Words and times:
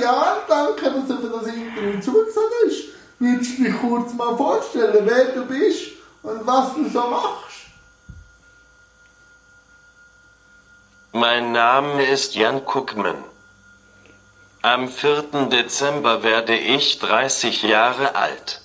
Ja, 0.00 0.38
danke, 0.48 0.90
dass 0.90 1.06
du 1.06 1.18
für 1.18 1.28
das 1.28 1.46
Interview 1.46 2.00
zugesagt 2.00 2.52
hast. 2.66 2.84
Willst 3.18 3.58
du 3.58 3.64
dich 3.64 3.80
kurz 3.80 4.12
mal 4.14 4.36
vorstellen, 4.36 5.06
wer 5.06 5.24
du 5.26 5.44
bist 5.46 5.92
und 6.22 6.46
was 6.46 6.74
du 6.74 6.88
so 6.88 7.00
machst? 7.08 7.66
Mein 11.12 11.52
Name 11.52 12.04
ist 12.04 12.34
Jan 12.34 12.64
Kuckmann. 12.64 13.24
Am 14.62 14.88
4. 14.88 15.48
Dezember 15.50 16.22
werde 16.22 16.56
ich 16.56 16.98
30 16.98 17.62
Jahre 17.62 18.14
alt. 18.14 18.60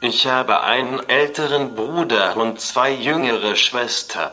Ich 0.00 0.26
habe 0.26 0.60
einen 0.60 1.00
älteren 1.08 1.74
Bruder 1.74 2.36
und 2.36 2.60
zwei 2.60 2.92
jüngere 2.92 3.56
Schwestern. 3.56 4.30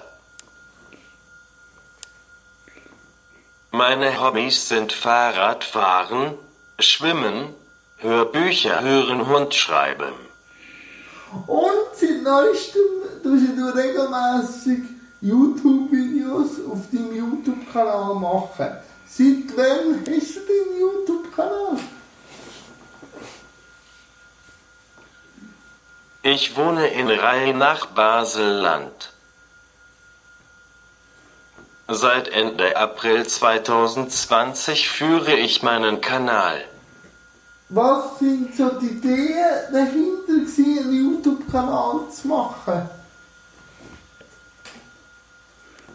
Meine 3.75 4.21
Hobbys 4.21 4.69
sind 4.69 4.93
Fahrradfahren, 4.93 6.37
Schwimmen, 6.77 7.55
Hörbücher 7.97 8.83
hören 8.83 9.21
und 9.21 9.55
schreiben. 9.55 10.13
Und 11.47 11.87
seit 11.95 12.21
neuestem 12.21 12.83
tust 13.23 13.57
du 13.57 13.75
regelmäßig 13.75 14.83
YouTube-Videos 15.21 16.63
auf 16.71 16.81
deinem 16.91 17.15
YouTube-Kanal 17.15 18.13
machen. 18.13 18.77
Seit 19.07 19.57
wann 19.57 20.05
hast 20.05 20.35
du 20.35 20.41
deinen 20.41 20.79
YouTube-Kanal? 20.79 21.79
Ich 26.21 26.55
wohne 26.55 26.89
in 26.89 27.09
Rhein 27.09 27.63
Basel-Land. 27.95 29.12
Seit 31.89 32.29
Ende 32.29 32.77
April 32.77 33.27
2020 33.27 34.87
führe 34.87 35.33
ich 35.33 35.63
meinen 35.63 35.99
Kanal. 35.99 36.63
Was 37.67 38.19
sind 38.19 38.55
so 38.55 38.69
die 38.79 38.87
Ideen 38.87 39.35
dahinter, 39.71 40.45
gewesen, 40.45 40.79
einen 40.79 40.93
YouTube-Kanal 40.93 42.09
zu 42.09 42.27
machen? 42.29 42.89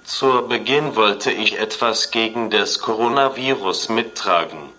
Zu 0.04 0.46
Beginn 0.46 0.94
wollte 0.94 1.30
ich 1.30 1.58
etwas 1.58 2.10
gegen 2.10 2.50
das 2.50 2.80
Coronavirus 2.80 3.88
mittragen. 3.88 4.70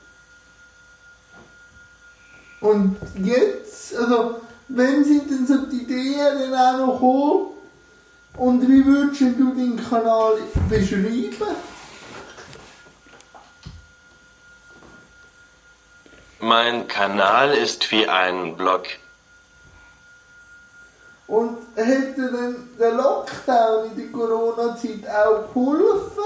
Und 2.61 2.97
jetzt, 3.15 3.95
also, 3.95 4.41
wenn 4.67 5.03
sind 5.03 5.29
denn 5.29 5.47
so 5.47 5.65
die 5.65 5.83
Ideen 5.83 6.51
dann 6.51 6.53
auch 6.53 6.85
noch 6.85 6.93
gekommen? 6.93 7.58
Und 8.39 8.61
wie 8.69 8.85
würdest 8.85 9.19
du 9.19 9.53
deinen 9.53 9.75
Kanal 9.75 10.37
beschreiben? 10.69 11.55
Mein 16.39 16.87
Kanal 16.87 17.53
ist 17.53 17.91
wie 17.91 18.07
ein 18.07 18.55
Blog. 18.55 18.83
Und 21.27 21.57
dir 21.75 22.31
denn 22.31 22.55
der 22.79 22.93
Lockdown 22.93 23.91
in 23.91 23.97
der 23.97 24.07
Corona-Zeit 24.07 25.05
auch 25.09 25.53
geholfen, 25.53 26.23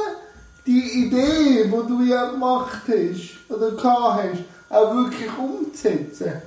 die 0.67 1.07
Idee, 1.07 1.63
die 1.63 1.87
du 1.87 2.03
ja 2.03 2.29
gemacht 2.29 2.83
hast 2.87 3.49
oder 3.49 3.71
gehabt 3.71 4.21
hast, 4.21 4.43
auch 4.69 4.95
wirklich 4.95 5.31
umzusetzen? 5.35 6.43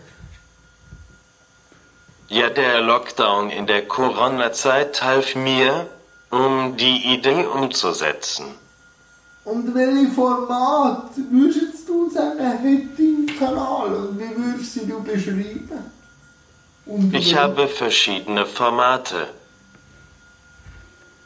Ja, 2.28 2.50
der 2.50 2.80
Lockdown 2.80 3.50
in 3.50 3.66
der 3.66 3.86
Corona-Zeit 3.86 5.00
half 5.02 5.36
mir, 5.36 5.86
um 6.30 6.76
die 6.76 7.14
Idee 7.14 7.46
umzusetzen. 7.46 8.46
Und 9.44 9.72
welche 9.74 10.10
Format 10.10 11.10
würdest 11.30 11.88
du 11.88 12.10
sagen, 12.10 12.40
hat 12.40 12.64
dein 12.64 13.26
Kanal 13.38 13.94
und 13.94 14.18
wie 14.18 14.36
würdest 14.36 14.76
du 14.76 15.00
beschreiben? 15.04 15.92
Und 16.84 17.14
Ich 17.14 17.36
habe 17.36 17.68
verschiedene 17.68 18.44
Formate. 18.44 19.28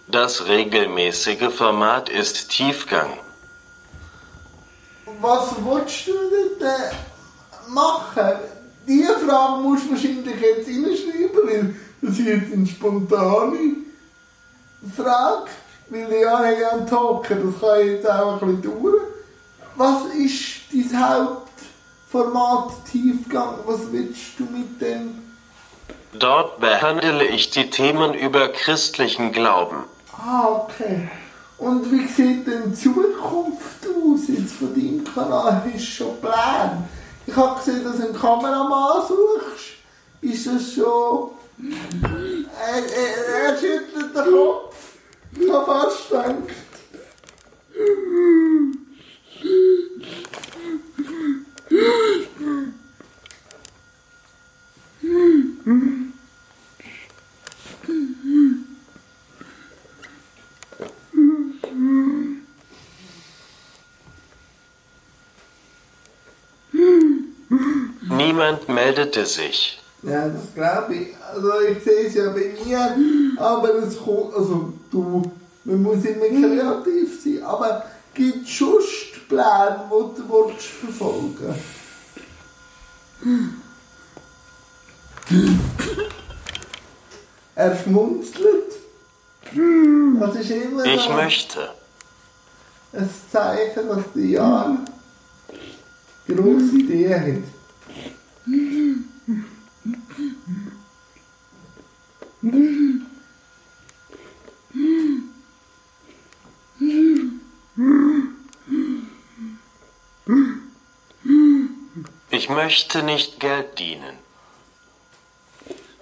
Das 0.06 0.46
regelmäßige 0.46 1.50
Format 1.50 2.10
ist 2.10 2.50
Tiefgang. 2.50 3.10
Was 5.20 5.54
willst 5.64 6.06
du 6.06 6.12
denn 6.58 6.66
äh, 6.66 7.70
machen? 7.70 8.38
Die 8.90 9.04
Frage 9.04 9.62
musst 9.62 9.86
du 9.86 9.92
wahrscheinlich 9.92 10.40
jetzt 10.40 10.66
reinschreiben, 10.66 11.46
weil 11.46 11.76
das 12.02 12.18
ist 12.18 12.26
jetzt 12.26 12.52
eine 12.52 12.66
spontane 12.66 13.76
Frage. 14.96 15.50
Weil 15.90 16.12
ich 16.12 16.20
ja 16.20 16.50
ja 16.50 16.70
einen 16.70 16.88
Talken, 16.88 17.52
das 17.52 17.60
kann 17.60 17.86
jetzt 17.86 18.10
auch 18.10 18.42
ein 18.42 18.56
bisschen 18.56 18.80
dauern. 18.82 19.00
Was 19.76 20.12
ist 20.12 20.62
dein 20.72 21.08
Hauptformat 21.08 22.84
Tiefgang? 22.90 23.58
Was 23.64 23.92
willst 23.92 24.36
du 24.38 24.42
mit 24.42 24.80
dem? 24.80 25.22
Dort 26.18 26.58
behandle 26.58 27.24
ich 27.26 27.50
die 27.50 27.70
Themen 27.70 28.14
über 28.14 28.48
christlichen 28.48 29.30
Glauben. 29.30 29.84
Ah, 30.18 30.48
okay. 30.48 31.08
Und 31.58 31.92
wie 31.92 32.08
sieht 32.08 32.44
denn 32.44 32.72
die 32.72 32.74
Zukunft 32.74 33.86
aus 33.86 34.22
jetzt 34.26 34.54
von 34.54 34.74
deinem 34.74 35.04
Kanal? 35.04 35.62
Du 35.72 35.78
schon 35.78 36.20
Pläne? 36.20 36.88
Ich 37.30 37.36
habe 37.36 37.58
gesehen, 37.60 37.84
dass 37.84 37.96
du 37.96 38.02
einen 38.02 38.18
Kameramann 38.18 39.06
suchst. 39.06 39.76
Ist 40.20 40.46
das 40.48 40.72
schon... 40.72 41.30
Er, 41.62 42.82
er, 42.84 43.26
er 43.44 43.56
schüttelt 43.56 44.16
den 44.16 44.32
Kopf. 44.32 44.74
Ich 45.38 45.48
habe 45.48 45.64
fast 45.64 46.08
gedacht. 46.08 46.34
Niemand 68.30 68.68
meldete 68.68 69.26
sich. 69.26 69.80
Ja, 70.04 70.28
das 70.28 70.54
glaube 70.54 70.94
ich. 70.94 71.08
Also 71.34 71.48
ich 71.68 71.82
sehe 71.82 72.06
es 72.06 72.14
ja 72.14 72.30
bei 72.30 72.54
mir, 72.64 72.96
aber 73.36 73.74
es 73.74 73.98
kommt, 73.98 74.32
also 74.34 74.72
du, 74.92 75.22
man 75.64 75.82
muss 75.82 76.04
immer 76.04 76.26
kreativ 76.28 77.20
sein, 77.24 77.42
aber 77.42 77.84
gibt 78.14 78.48
es 78.48 78.56
sonst 78.56 79.28
Pläne, 79.28 79.84
die 79.90 80.20
du 80.20 80.28
willst 80.28 80.66
verfolgen 80.66 81.54
Er 87.56 87.76
schmunzelt. 87.76 88.72
Das 90.20 90.36
ist 90.36 90.50
immer 90.50 90.84
Ich 90.84 91.00
so 91.02 91.12
möchte. 91.12 91.68
ein 92.92 93.10
Zeichen, 93.30 93.88
dass 93.88 94.04
der 94.14 94.24
Jan 94.24 94.84
grosse 96.28 96.76
Ideen 96.76 97.36
hat. 97.44 97.59
Ich 112.30 112.48
möchte 112.48 113.02
nicht 113.02 113.38
Geld 113.38 113.78
dienen. 113.78 114.18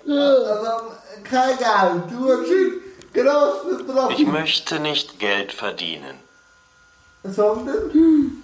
Also 0.07 0.93
kein 1.25 1.59
Geld, 1.59 2.11
du 2.11 2.31
hast 2.31 2.51
einen 2.51 3.87
grossen 3.87 4.11
Ich 4.17 4.27
möchte 4.27 4.81
nicht 4.81 5.19
Geld 5.19 5.53
verdienen. 5.53 6.19
Sondern? 7.25 8.38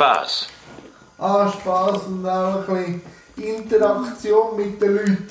Spaß. 0.00 0.46
Ah, 1.18 1.52
Spaß 1.52 2.06
und 2.06 2.26
auch 2.26 2.66
ein 2.68 3.02
bisschen 3.36 3.56
Interaktion 3.56 4.56
mit 4.56 4.80
den 4.80 4.96
Leuten. 4.96 5.28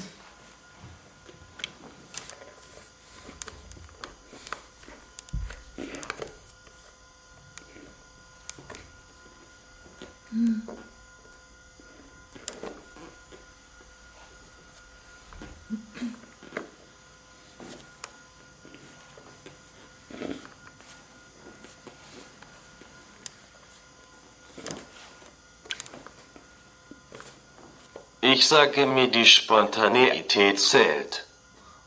Ich 28.39 28.47
sage 28.47 28.85
mir, 28.85 29.09
die 29.09 29.25
Spontaneität 29.25 30.61
zählt. 30.61 31.25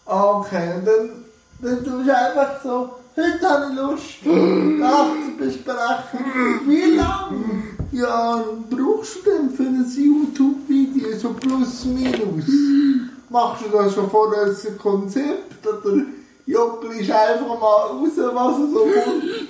Okay, 0.05 0.83
dann, 0.85 1.25
dann 1.63 1.83
tust 1.83 2.07
du 2.07 2.15
einfach 2.15 2.63
so, 2.63 2.91
heute 3.17 3.49
habe 3.49 3.71
ich 3.71 3.79
Lust, 3.79 4.19
das 4.79 5.07
zu 5.25 5.37
besprechen. 5.39 6.61
Wie 6.67 6.97
lange 6.97 7.63
ja, 7.93 8.45
brauchst 8.69 9.25
du 9.25 9.31
denn 9.31 9.49
für 9.49 9.63
ein 9.63 9.91
YouTube-Video, 9.97 11.19
so 11.19 11.33
plus 11.33 11.87
minus? 11.87 12.45
Machst 13.31 13.65
du 13.65 13.71
da 13.71 13.89
schon 13.89 14.11
vorher 14.11 14.43
ein 14.43 14.79
Konzept 14.79 15.67
oder 15.67 16.03
jockelst 16.45 17.11
einfach 17.11 17.47
mal 17.47 17.87
raus, 17.87 18.11
was 18.15 18.57
so 18.59 18.89
kommt? 18.93 19.42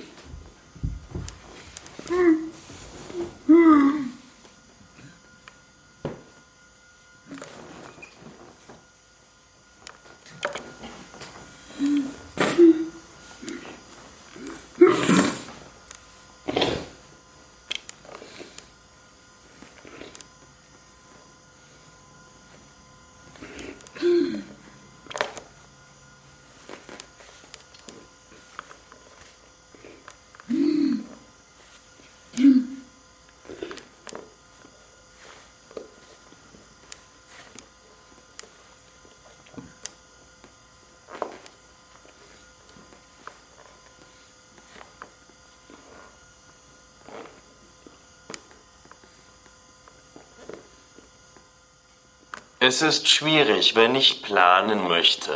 Es 52.65 52.81
ist 52.81 53.09
schwierig, 53.09 53.75
wenn 53.75 53.93
ich 53.93 54.23
planen 54.23 54.87
möchte. 54.87 55.31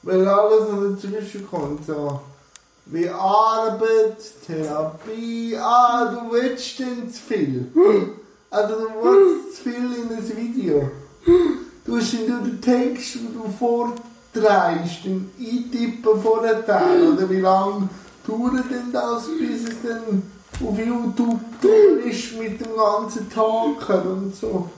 Weil 0.00 0.26
alles 0.26 1.02
dazwischen 1.02 1.46
kommt, 1.46 1.84
so. 1.84 2.22
Wie 2.86 3.10
Arbeit, 3.10 4.16
Therapie, 4.46 5.54
ah, 5.58 6.06
du 6.06 6.32
willst 6.32 6.78
denn 6.78 7.12
zu 7.12 7.20
viel. 7.20 7.70
Also 8.48 8.74
du 8.76 8.88
willst 9.02 9.56
zu 9.56 9.64
viel 9.64 9.74
in 9.74 10.16
ein 10.16 10.34
Video. 10.34 10.90
Du 11.84 11.98
hast 11.98 12.14
dann 12.14 12.42
den 12.42 12.62
Text, 12.62 13.16
den 13.16 13.34
du 13.34 13.46
vorträgst, 13.58 15.04
den 15.04 15.30
eintippen 15.38 16.22
vor 16.22 16.40
den 16.40 16.64
Tag. 16.64 17.02
Oder 17.12 17.28
wie 17.28 17.40
lange 17.40 17.86
dauert 18.26 18.70
denn 18.70 18.90
das, 18.90 19.26
bis 19.38 19.68
es 19.68 19.82
dann 19.82 20.22
auf 20.66 20.78
YouTube 20.78 21.40
da 21.60 22.08
ist 22.08 22.32
mit 22.38 22.64
dem 22.64 22.74
ganzen 22.74 23.30
Tag 23.30 24.06
und 24.06 24.34
so. 24.34 24.70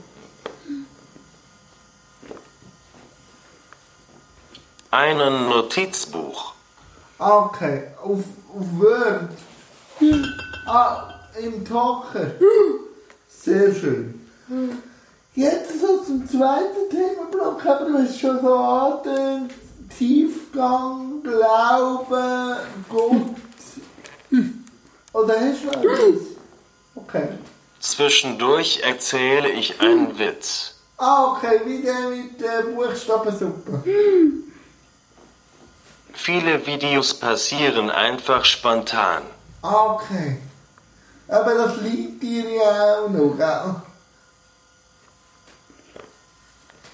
Einen 4.91 5.47
Notizbuch. 5.49 6.53
Ah, 7.17 7.45
Okay, 7.45 7.83
auf, 8.03 8.19
auf 8.53 8.65
Word. 8.79 9.29
Ah, 10.65 11.13
im 11.41 11.63
Talker. 11.65 12.31
Sehr 13.29 13.73
schön. 13.73 14.19
Jetzt 15.35 15.79
so 15.79 15.99
zum 16.03 16.27
zweiten 16.27 16.89
Themenblock, 16.89 17.65
aber 17.65 17.85
du 17.85 17.97
hast 17.99 18.19
schon 18.19 18.41
so 18.41 18.53
angetönt. 18.53 19.53
Tiefgang, 19.97 21.21
Glauben, 21.23 22.57
Gott. 22.89 23.35
Oder 25.13 25.35
hast 25.39 25.63
du 25.63 25.69
etwas? 25.69 26.21
Okay. 26.95 27.27
Zwischendurch 27.79 28.81
erzähle 28.83 29.49
ich 29.51 29.79
einen 29.79 30.17
Witz. 30.17 30.75
Ah, 30.97 31.31
okay, 31.33 31.61
wie 31.65 31.81
der 31.81 32.09
mit 32.09 32.39
der 32.41 32.61
Buchstabensuppe. 32.63 33.83
Viele 36.13 36.65
Videos 36.65 37.13
passieren 37.13 37.89
einfach 37.89 38.45
spontan. 38.45 39.23
Okay. 39.61 40.37
Aber 41.27 41.53
das 41.53 41.77
liegt 41.81 42.21
dir 42.21 42.49
ja 42.49 42.99
auch 42.99 43.09
noch, 43.09 43.37
gell? 43.37 43.75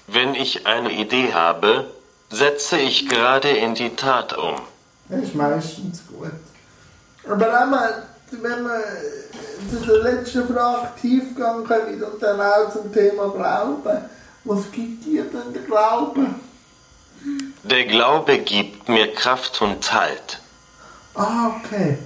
Wenn 0.06 0.34
ich 0.34 0.66
eine 0.66 0.92
Idee 0.92 1.32
habe, 1.34 1.90
setze 2.30 2.78
ich 2.78 3.08
gerade 3.08 3.50
in 3.50 3.74
die 3.74 3.94
Tat 3.94 4.36
um. 4.36 4.56
Das 5.08 5.22
ist 5.22 5.34
meistens 5.34 6.02
gut. 6.06 6.32
Aber 7.24 7.40
wenn 7.40 7.70
man, 7.70 7.90
wenn 8.30 8.62
man 8.62 8.80
zu 9.70 9.84
der 9.84 9.98
letzten 10.02 10.46
Frage 10.46 10.88
Tiefgang 11.00 11.64
kommt 11.64 12.02
und 12.02 12.22
dann 12.22 12.40
auch 12.40 12.72
zum 12.72 12.92
Thema 12.92 13.28
Glauben, 13.30 14.04
was 14.44 14.70
gibt 14.72 15.04
dir 15.04 15.24
denn 15.24 15.52
der 15.52 15.62
Glaube? 15.62 16.26
Der 17.64 17.84
Glaube 17.84 18.38
gibt 18.38 18.77
mir 18.88 19.12
Kraft 19.12 19.60
und 19.62 19.92
Halt. 19.92 20.40
Ah, 21.14 21.50
okay. 21.56 21.98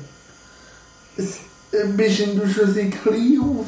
Äh, 1.16 1.86
bist 1.88 2.18
denn 2.20 2.38
du 2.38 2.46
schon 2.48 2.72
seit 2.74 3.02
klein 3.02 3.40
auf, 3.42 3.66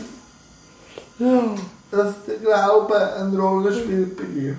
Ja, 1.18 1.54
dass 1.90 2.14
der 2.26 2.36
Glaube 2.36 3.14
eine 3.14 3.38
Rolle 3.38 3.72
spielt 3.74 4.16
bei 4.16 4.24
dir? 4.24 4.56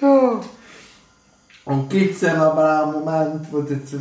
ja. 0.00 0.40
Und 1.64 1.88
gibt 1.90 2.14
es 2.14 2.20
dann 2.20 2.40
aber 2.40 2.82
auch 2.82 2.92
Momente, 2.92 3.46
wo 3.52 3.60
du 3.60 3.74
jetzt 3.74 3.90
so 3.90 3.98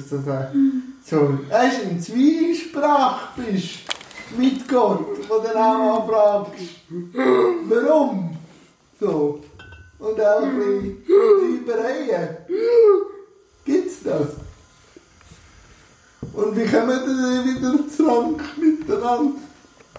weißt 1.47 1.77
du, 1.83 1.89
im 1.89 2.01
Zwiesprach 2.01 3.33
bist 3.35 3.81
mit 4.35 4.67
Gott, 4.67 5.05
wo 5.27 5.35
du 5.35 5.43
dann 5.43 5.57
auch 5.57 6.07
mal 6.07 6.07
fragst, 6.07 6.63
warum? 7.69 8.37
So. 8.99 9.41
Und 9.99 10.19
auch 10.21 10.41
ein 10.41 10.57
bisschen. 10.57 12.37
Gibt's 14.03 14.03
das? 14.03 14.27
Und 16.33 16.55
wie 16.55 16.65
kommen 16.65 16.89
wir 16.89 17.43
wieder 17.45 17.89
zurück 17.89 18.41
miteinander? 18.57 19.31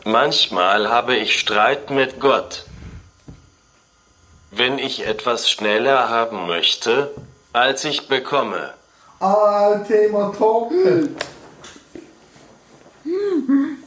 Manchmal 0.05 0.89
habe 0.89 1.17
ich 1.17 1.39
Streit 1.39 1.91
mit 1.91 2.21
Gott. 2.21 2.65
Wenn 4.51 4.79
ich 4.79 5.07
etwas 5.07 5.51
schneller 5.51 6.09
haben 6.09 6.47
möchte, 6.47 7.11
als 7.53 7.85
ich 7.85 8.09
bekomme, 8.09 8.75
Ah, 9.21 9.77
Thema 9.87 10.33
Talken. 10.37 11.15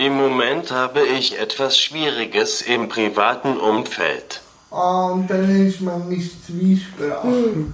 im 0.00 0.16
Moment 0.16 0.72
habe 0.72 1.02
ich 1.02 1.38
etwas 1.38 1.78
Schwieriges 1.78 2.62
im 2.62 2.88
privaten 2.88 3.58
Umfeld. 3.58 4.40
Ah, 4.70 5.10
und 5.10 5.28
dann 5.28 5.66
ist 5.66 5.82
man 5.82 6.08
nicht 6.08 6.46
Zwiesprache. 6.46 7.66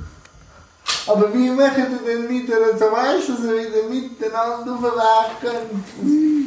Aber 1.07 1.33
wie 1.33 1.51
machen 1.51 1.87
ihr 1.93 2.15
denn 2.15 2.29
wieder 2.29 2.77
so, 2.77 2.87
weißt 2.87 3.29
du, 3.29 3.33
dass 3.35 3.45
ihr 3.45 3.69
wieder 3.69 3.89
miteinander 3.89 4.75
auf 4.75 4.81
den 4.81 4.97
Weg 4.99 5.41
könnt? 5.41 6.46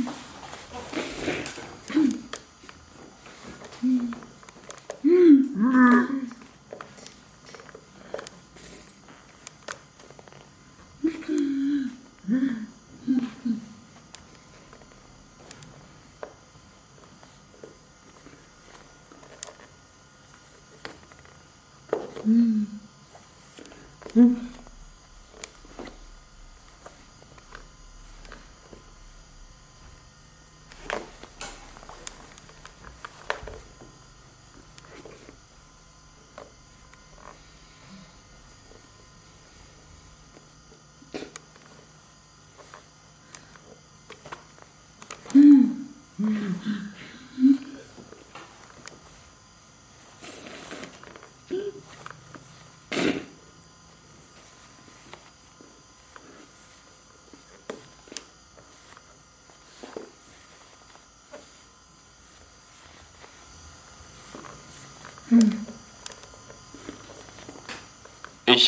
Ich 46.19 46.25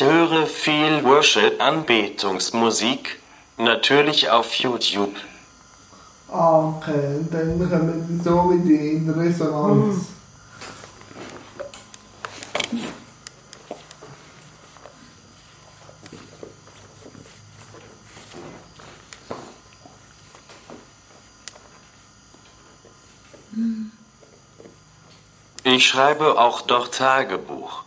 höre 0.02 0.46
viel 0.46 1.04
Worship-Anbetungsmusik, 1.04 3.18
natürlich 3.58 4.30
auf 4.30 4.54
YouTube. 4.54 5.14
Okay. 6.42 7.18
Und 7.18 7.32
dann 7.32 7.70
kommen 7.70 8.04
wir 8.08 8.24
so 8.24 8.50
wieder 8.50 8.82
in 8.82 9.08
Resonanz. 9.08 10.06
Ich 25.62 25.86
schreibe 25.86 26.36
auch 26.36 26.62
dort 26.62 26.92
Tagebuch. 26.92 27.84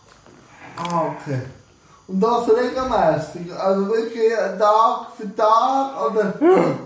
Ah, 0.78 1.08
okay. 1.08 1.42
Und 2.06 2.20
das 2.20 2.48
regelmäßig? 2.48 3.54
Also 3.54 3.88
wirklich 3.88 4.32
Tag 4.58 5.05
für 5.26 5.36
Tag 5.36 6.10
oder 6.10 6.34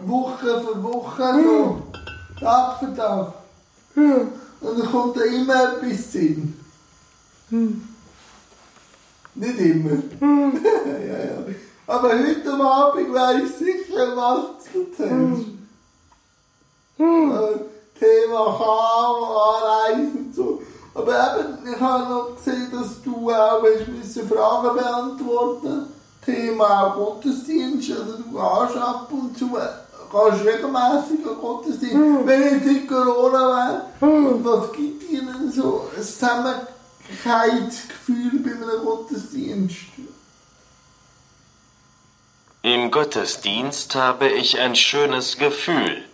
Woche 0.07 0.61
für 0.61 0.83
Woche? 0.83 1.43
So. 1.45 1.83
Tag 2.41 2.79
für 2.79 2.95
Tag? 2.95 3.33
Und 3.95 4.79
dann 4.79 4.91
kommt 4.91 5.17
da 5.17 5.25
immer 5.25 5.73
etwas 5.75 6.13
Sinn. 6.13 6.59
Nicht 9.35 9.59
immer. 9.59 10.03
ja, 10.21 11.19
ja. 11.19 11.55
Aber 11.87 12.11
heute 12.11 12.53
Abend 12.53 13.13
weiß 13.15 13.43
ich 13.45 13.57
sicher, 13.57 14.17
was 14.17 14.45
du 14.73 14.81
erzählst. 14.81 15.49
Äh, 16.99 17.99
Thema 17.99 18.45
Kam, 18.59 19.17
Anreise 19.25 20.19
und 20.19 20.35
so. 20.35 20.63
Aber 20.95 21.13
eben, 21.13 21.75
ich 21.75 21.81
habe 21.81 22.11
noch 22.11 22.37
gesehen, 22.37 22.69
dass 22.73 23.03
du 23.03 23.31
auch 23.31 23.63
willst, 23.63 23.89
müssen 23.89 24.29
Fragen 24.29 24.77
beantworten 24.77 26.00
Thema 26.25 26.95
Gottesdienst. 26.95 27.91
Also 27.93 28.17
du 28.19 28.25
gehst 28.25 28.77
ab 28.77 29.09
und 29.11 29.39
zu, 29.39 29.51
gehst 29.51 30.45
regelmäßig 30.45 31.27
an 31.27 31.39
Gottesdienst. 31.41 32.27
Wenn 32.27 32.43
jetzt 32.43 32.67
in 32.67 32.87
Corona 32.87 33.83
wäre, 34.01 34.01
und 34.01 34.45
was 34.45 34.73
gibt 34.73 35.11
dir 35.11 35.23
denn 35.23 35.51
so 35.51 35.89
ein 35.97 36.03
Zusammenhaltsgefühl 36.03 38.41
bei 38.45 38.53
einem 38.53 38.85
Gottesdienst? 38.85 39.77
Im 42.63 42.91
Gottesdienst 42.91 43.95
habe 43.95 44.29
ich 44.29 44.59
ein 44.59 44.77
schönes 44.77 45.39
Gefühl. 45.39 46.05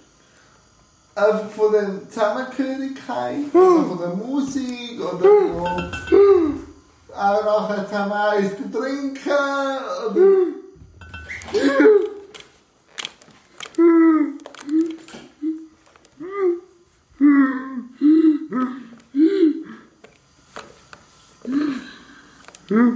Einfach 1.17 1.51
von 1.51 1.73
der 1.73 2.09
Zusammengehörigkeit, 2.09 3.53
oder 3.53 3.85
von 3.85 3.99
der 3.99 4.11
Musik, 4.11 5.01
oder 5.01 5.19
von 5.19 5.93
auch 7.17 7.45
nachher 7.45 7.87
zusammen 7.87 8.13
eins 8.13 8.53
trinken, 8.73 9.31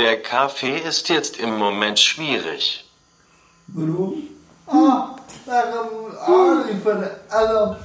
Der 0.00 0.22
Kaffee 0.22 0.78
ist 0.78 1.10
jetzt 1.10 1.36
im 1.36 1.58
Moment 1.58 1.98
schwierig. 2.00 2.86
Warum? 3.66 4.22
Ah. 4.66 5.14
Also. 7.28 7.76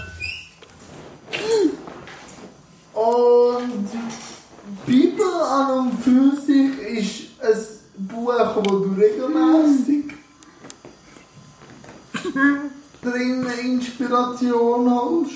Und 2.94 3.90
Bibel 4.86 5.26
an 5.26 5.72
und 5.72 6.02
für 6.02 6.42
sich 6.42 7.38
ist 7.42 7.82
ein 7.98 8.08
Buch, 8.08 8.34
das 8.38 8.64
du 8.64 8.96
regelmäßig 8.98 10.14
drin 13.04 13.46
Inspiration 13.62 14.90
holst. 14.90 15.34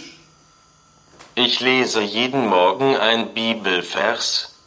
Ich 1.35 1.59
lese 1.59 1.99
jeden 1.99 2.47
Morgen 2.47 2.95
ein 2.95 3.33
Bibelvers. 3.33 4.58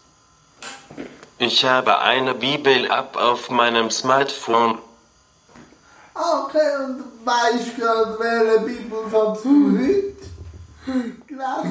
Ich 1.44 1.64
habe 1.64 1.98
eine 1.98 2.34
Bibel-App 2.34 3.16
auf 3.16 3.50
meinem 3.50 3.90
Smartphone. 3.90 4.78
Okay, 6.14 6.84
und 6.84 6.98
du 6.98 7.04
weißt 7.24 7.76
gerade, 7.76 8.16
welche 8.20 8.64
du 8.64 9.10
heute 9.10 9.42
gelesen 11.26 11.44
hast? 11.44 11.64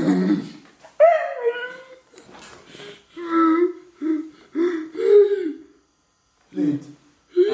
Nicht. 6.51 6.83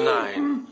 Nein, 0.04 0.66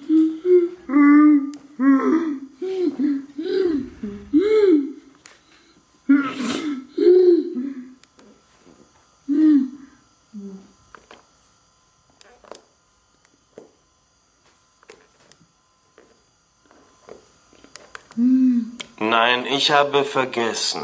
ich 19.57 19.71
habe 19.71 20.05
vergessen. 20.05 20.83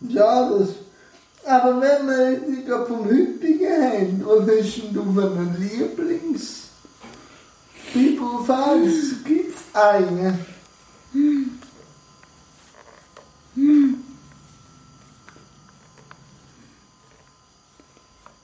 Ja, 0.00 0.48
das. 0.48 0.68
Aber 1.46 1.80
wenn 1.80 2.06
wir 2.06 2.32
jetzt 2.32 2.66
gerade 2.66 2.86
vom 2.86 3.04
heutigen 3.04 3.82
haben, 3.82 4.24
was 4.24 4.48
ist 4.48 4.78
denn 4.78 4.94
du 4.94 5.12
für 5.12 5.26
einen 5.26 5.56
Lieblings 5.60 6.68
Bibelvers? 7.92 9.22
Gibt's 9.24 9.62
einen? 9.74 10.46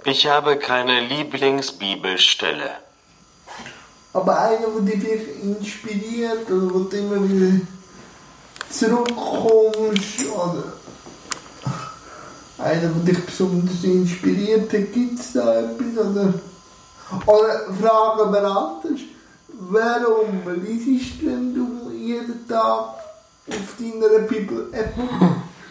Ich 0.04 0.26
habe 0.26 0.58
keine 0.58 1.00
Lieblingsbibelstelle. 1.00 2.70
Aber 4.12 4.40
einer, 4.40 4.80
der 4.80 4.96
dich 4.96 5.42
inspiriert 5.42 6.50
oder 6.50 6.74
wo 6.74 6.80
du 6.80 6.96
immer 6.96 7.28
wieder 7.28 7.60
zurückkommst 8.70 10.26
oder 10.32 10.64
einer, 12.58 12.88
der 12.88 13.14
dich 13.14 13.24
besonders 13.24 13.84
inspiriert 13.84 14.72
hat, 14.72 14.92
gibt 14.92 15.18
es 15.18 15.32
da 15.32 15.60
etwas? 15.60 16.06
Oder, 16.06 16.34
oder 17.26 17.74
fragen 17.80 18.32
wir 18.32 18.44
anders, 18.44 19.00
warum 19.48 20.42
liest 20.64 21.22
denn 21.22 21.54
du 21.54 21.90
jeden 21.90 22.46
Tag 22.46 22.94
auf 23.48 23.76
deiner 23.78 24.20
Bibel-App? 24.20 24.94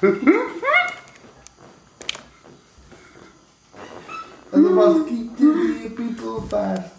Also 4.52 4.76
was 4.76 5.06
gibt 5.06 5.40
dir 5.40 5.54
die 5.84 5.90
Bibelvers? 5.90 6.99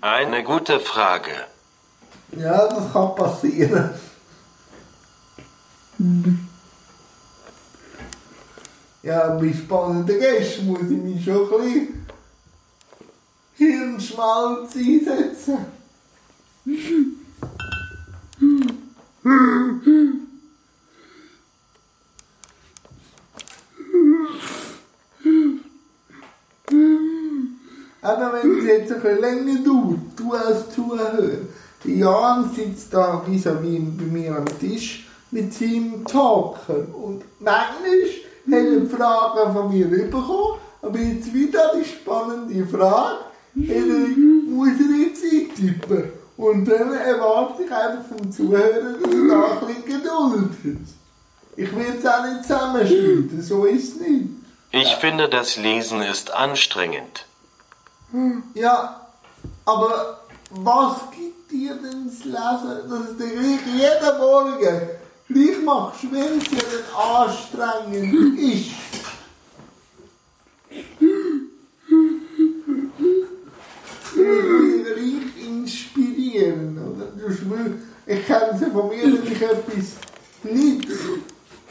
Eine 0.00 0.44
gute 0.44 0.80
Frage. 0.80 1.32
Ja, 2.36 2.68
das 2.68 2.92
kann 2.92 3.14
passieren. 3.14 3.90
Ja, 9.02 9.28
bei 9.30 9.52
spannenden 9.52 10.18
Gästen 10.18 10.66
muss 10.66 10.82
ich 10.82 10.98
mich 10.98 11.24
schon 11.24 11.42
ein 11.42 11.60
bisschen 11.60 12.03
Hirnschmalz 13.56 14.76
einsetzen. 14.76 15.58
Aber 28.02 28.32
wenn 28.34 28.58
es 28.58 28.64
jetzt 28.64 28.92
ein 28.92 29.00
bisschen 29.00 29.20
länger 29.20 29.64
dauert, 29.64 29.98
du 30.16 30.32
als 30.32 30.70
Zuhörer, 30.74 31.38
der 31.84 31.94
Jan 31.94 32.50
sitzt 32.54 32.92
da 32.92 33.22
vis 33.26 33.46
à 33.46 33.62
vis 33.62 33.82
bei 33.96 34.04
mir 34.04 34.36
am 34.36 34.44
Tisch 34.58 35.06
mit 35.30 35.52
seinem 35.54 36.04
Talker 36.04 36.86
und 36.94 37.22
manchmal 37.40 38.04
hat 38.50 38.66
er 38.66 38.86
Fragen 38.86 39.52
von 39.54 39.70
mir 39.70 39.88
bekommen, 39.88 40.58
aber 40.82 40.98
jetzt 40.98 41.32
wieder 41.32 41.72
die 41.76 41.84
spannende 41.84 42.66
Frage, 42.66 43.24
muss 43.54 44.68
er 44.68 44.96
jetzt 45.06 45.24
eintippen. 45.24 46.12
Und 46.36 46.64
dann 46.64 46.92
erwarte 46.92 47.62
ich 47.62 47.70
einfach 47.70 48.04
vom 48.08 48.32
Zuhörer, 48.32 48.94
dass 49.00 49.12
er 49.12 49.28
da 49.28 49.60
ein 49.60 49.66
bisschen 49.66 49.84
Geduld 49.84 50.50
hat. 50.50 50.88
Ich 51.56 51.76
will 51.76 51.94
es 51.96 52.04
auch 52.04 52.24
nicht 52.24 52.42
zusammenschneiden, 52.42 53.40
so 53.40 53.64
ist 53.64 53.94
es 53.94 54.00
nicht. 54.00 54.28
Ich 54.72 54.96
finde, 54.96 55.28
das 55.28 55.56
Lesen 55.56 56.02
ist 56.02 56.34
anstrengend. 56.34 57.26
Ja, 58.54 59.00
aber 59.64 60.18
was 60.50 60.96
gibt 61.16 61.50
dir 61.52 61.74
denn 61.74 62.06
das 62.08 62.24
Lesen, 62.24 62.90
dass 62.90 63.10
es 63.10 63.16
dir 63.16 63.28
gleich 63.28 63.66
jeden 63.72 64.18
Morgen 64.18 64.58
gleich 65.28 65.62
machst, 65.64 66.02
wenn 66.10 66.38
es 66.38 66.50
ja 66.50 66.58
dann 66.72 67.28
anstrengend 67.28 68.38
ist? 68.40 68.70
Ich 74.24 74.44
will 74.48 74.84
gleich 74.84 75.46
inspirieren, 75.46 76.78
oder? 76.78 77.06
Du 77.16 77.32
schwör- 77.32 77.76
Ich 78.06 78.26
kenne 78.26 78.58
ja 78.60 78.70
von 78.70 78.88
mir, 78.88 79.02
wenn 79.04 79.32
ich 79.32 79.42
etwas 79.42 79.86
nicht, 80.44 80.88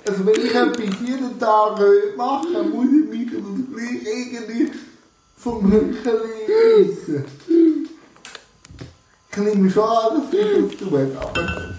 also 0.07 0.25
wenn 0.25 0.36
ich 0.36 0.53
etwas 0.55 1.00
jeden 1.07 1.39
Tag 1.39 1.79
äh, 1.79 2.15
mache, 2.17 2.63
muss 2.63 2.86
ich 2.88 3.10
mich 3.10 3.31
dann 3.31 3.67
gleich 3.74 4.03
irgendwie 4.05 4.72
vom 5.38 5.72
Hückeli 5.72 6.45
reissen. 6.48 7.25
Ich 9.31 9.38
nehme 9.38 9.69
schon 9.69 9.83
an, 9.83 10.22
dass 10.22 10.33
ich 10.39 10.77
das 10.79 10.89
tue, 10.89 11.12
aber... 11.19 11.74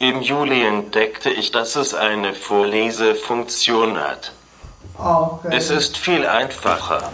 Im 0.00 0.22
Juli 0.22 0.64
entdeckte 0.64 1.28
ich, 1.28 1.50
dass 1.50 1.74
es 1.74 1.92
eine 1.92 2.32
Vorlesefunktion 2.32 3.98
hat. 3.98 4.32
Okay. 4.96 5.48
Es 5.50 5.70
ist 5.70 5.96
viel 5.96 6.24
einfacher. 6.26 7.12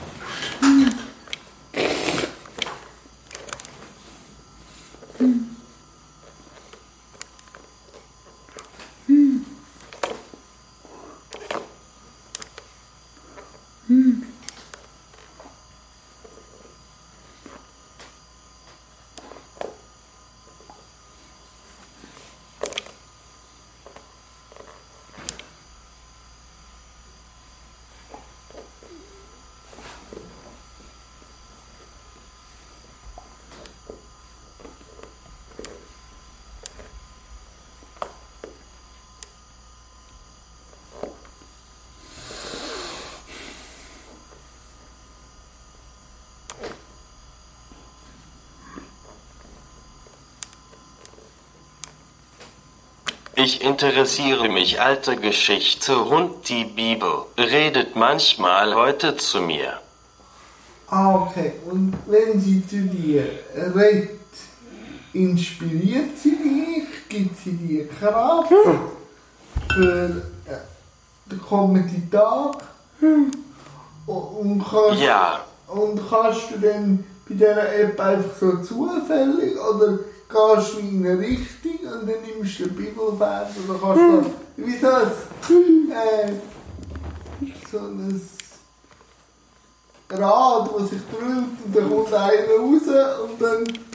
Ich 53.37 53.65
interessiere 53.65 54.49
mich. 54.49 54.81
Alte 54.81 55.17
Geschichte. 55.17 55.99
Und 55.99 56.49
die 56.49 56.65
Bibel. 56.65 57.11
Redet 57.37 57.97
manchmal 57.97 58.75
heute 58.75 59.17
zu 59.17 59.41
mir. 59.41 59.81
Ah, 60.89 61.15
okay. 61.17 61.55
Und 61.69 61.95
wenn 62.07 62.41
sie 62.41 62.65
zu 62.67 62.83
dir 62.83 63.27
redet, 63.75 64.21
inspiriert 65.13 66.17
sie 66.17 66.37
dich, 66.37 67.09
gibt 67.09 67.37
sie 67.39 67.53
dir 67.53 67.89
Kraft? 67.89 68.53
Für 69.73 70.23
äh, 70.47 71.31
den 71.31 71.41
kommenden 71.41 72.09
Tag? 72.11 72.63
Und 74.07 74.65
kannst, 74.71 75.03
Ja, 75.03 75.45
und 75.67 76.01
kannst 76.09 76.51
du 76.53 76.59
dann 76.61 77.05
bei 77.29 77.35
dieser 77.35 77.75
App 77.75 77.99
einfach 77.99 78.37
so 78.39 78.63
zufällig 78.63 79.59
oder 79.59 79.99
gehst 80.29 80.75
du 80.75 80.79
in 80.79 81.07
eine 81.07 81.19
Richtung 81.19 81.64
und 82.45 82.61
dann 82.61 82.61
nimmst 82.61 82.61
du 82.61 82.69
Bibelvers 82.69 83.49
kannst 83.81 84.01
du, 84.01 84.33
wie 84.57 84.77
ein, 84.87 85.91
äh, 85.91 86.33
so 87.71 87.79
ein 87.79 88.21
Rad, 90.11 90.71
das 90.79 90.91
sich 90.91 91.01
dreht 91.11 91.65
und 91.65 91.75
dann 91.75 91.91
kommt 91.91 92.15
einer 92.15 92.47
raus 92.49 92.83
und 93.25 93.43
dann. 93.43 93.94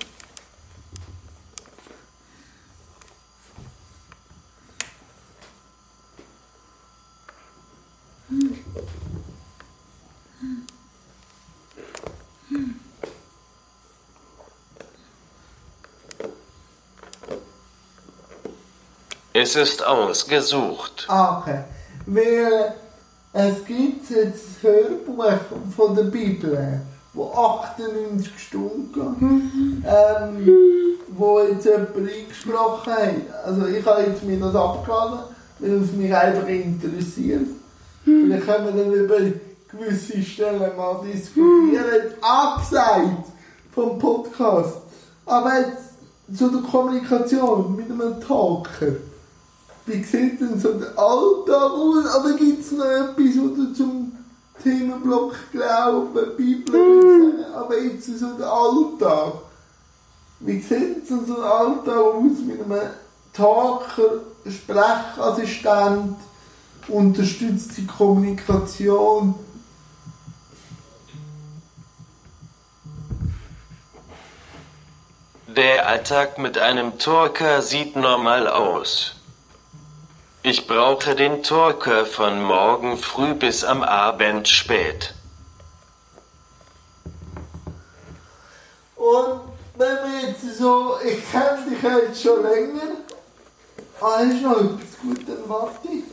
Es 19.41 19.55
ist 19.55 19.85
ausgesucht. 19.85 21.07
Okay. 21.07 21.59
Weil 22.07 22.73
es 23.31 23.63
gibt 23.63 24.09
jetzt 24.09 24.43
ein 24.63 24.73
Hörbuch 25.07 25.23
von 25.77 25.95
der 25.95 26.03
Bibel, 26.03 26.81
wo 27.13 27.31
98 27.31 28.37
Stunden 28.37 28.91
geht, 28.91 29.85
ähm, 29.89 30.45
wo 31.17 31.39
jetzt 31.39 31.63
jemand 31.63 31.95
eingesprochen 31.95 32.91
hat. 32.91 33.45
Also 33.45 33.67
ich 33.67 33.85
habe 33.85 34.03
jetzt 34.03 34.23
mir 34.23 34.41
das 34.41 34.55
abgeladen, 34.55 35.19
weil 35.59 35.83
es 35.83 35.91
mich 35.93 36.13
einfach 36.13 36.47
interessiert. 36.47 37.47
Vielleicht 38.03 38.45
können 38.45 38.65
wir 38.65 38.83
dann 38.83 38.93
über 38.93 39.17
gewisse 39.71 40.21
Stellen 40.21 40.75
mal 40.75 40.99
diskutieren. 41.05 42.13
Abgesagt 42.19 43.25
vom 43.71 43.97
Podcast. 43.99 44.79
Aber 45.25 45.59
jetzt 45.59 46.37
zu 46.37 46.49
der 46.49 46.61
Kommunikation 46.69 47.73
mit 47.77 47.89
einem 47.89 48.19
Talker. 48.19 49.08
Wie 49.89 50.03
sieht 50.03 50.39
denn 50.39 50.59
so 50.59 50.73
der 50.73 50.89
Alltag 50.99 51.71
aus? 51.71 52.15
Oder 52.15 52.37
gibt 52.37 52.63
es 52.63 52.71
noch 52.73 52.85
etwas, 52.85 53.37
oder 53.43 53.73
zum 53.73 54.15
Themenblock 54.61 55.33
Glauben, 55.51 56.37
Bibel, 56.37 56.71
sagen, 56.71 57.53
aber 57.55 57.81
jetzt 57.81 58.19
so 58.19 58.27
der 58.37 58.51
Alltag? 58.51 59.33
Wie 60.41 60.59
sieht 60.59 61.09
denn 61.09 61.25
so 61.25 61.37
ein 61.37 61.41
Alltag 61.41 61.97
aus 61.97 62.37
mit 62.45 62.61
einem 62.61 62.81
Talker, 63.33 64.21
Sprechassistent, 64.47 66.17
unterstützte 66.87 67.81
Kommunikation? 67.87 69.33
Der 75.47 75.87
Alltag 75.87 76.37
mit 76.37 76.59
einem 76.59 76.99
Talker 76.99 77.63
sieht 77.63 77.95
normal 77.95 78.47
aus. 78.47 79.18
Ich 80.41 80.67
brauche 80.67 81.15
den 81.15 81.43
Talker 81.43 82.05
von 82.05 82.41
morgen 82.41 82.97
früh 82.97 83.33
bis 83.33 83.65
am 83.65 83.83
Abend 83.83 84.47
spät. 84.47 85.13
Und 88.95 89.41
wenn 89.75 89.97
wir 89.97 90.29
jetzt 90.29 90.57
so, 90.57 90.95
ich 91.03 91.29
kenne 91.29 91.65
dich 91.69 91.83
jetzt 91.83 92.23
schon 92.23 92.41
länger, 92.41 92.95
ah, 93.99 94.21
ist 94.21 94.41
noch 94.41 94.61
etwas 94.61 94.97
gut, 95.01 95.27
dann 95.27 95.49
warte 95.49 95.87
ich. 95.89 96.03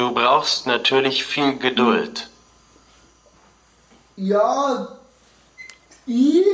Du 0.00 0.14
brauchst 0.40 0.66
natürlich 0.66 1.22
viel 1.22 1.58
Geduld. 1.58 2.30
Ja, 4.16 4.88
ich 6.06 6.44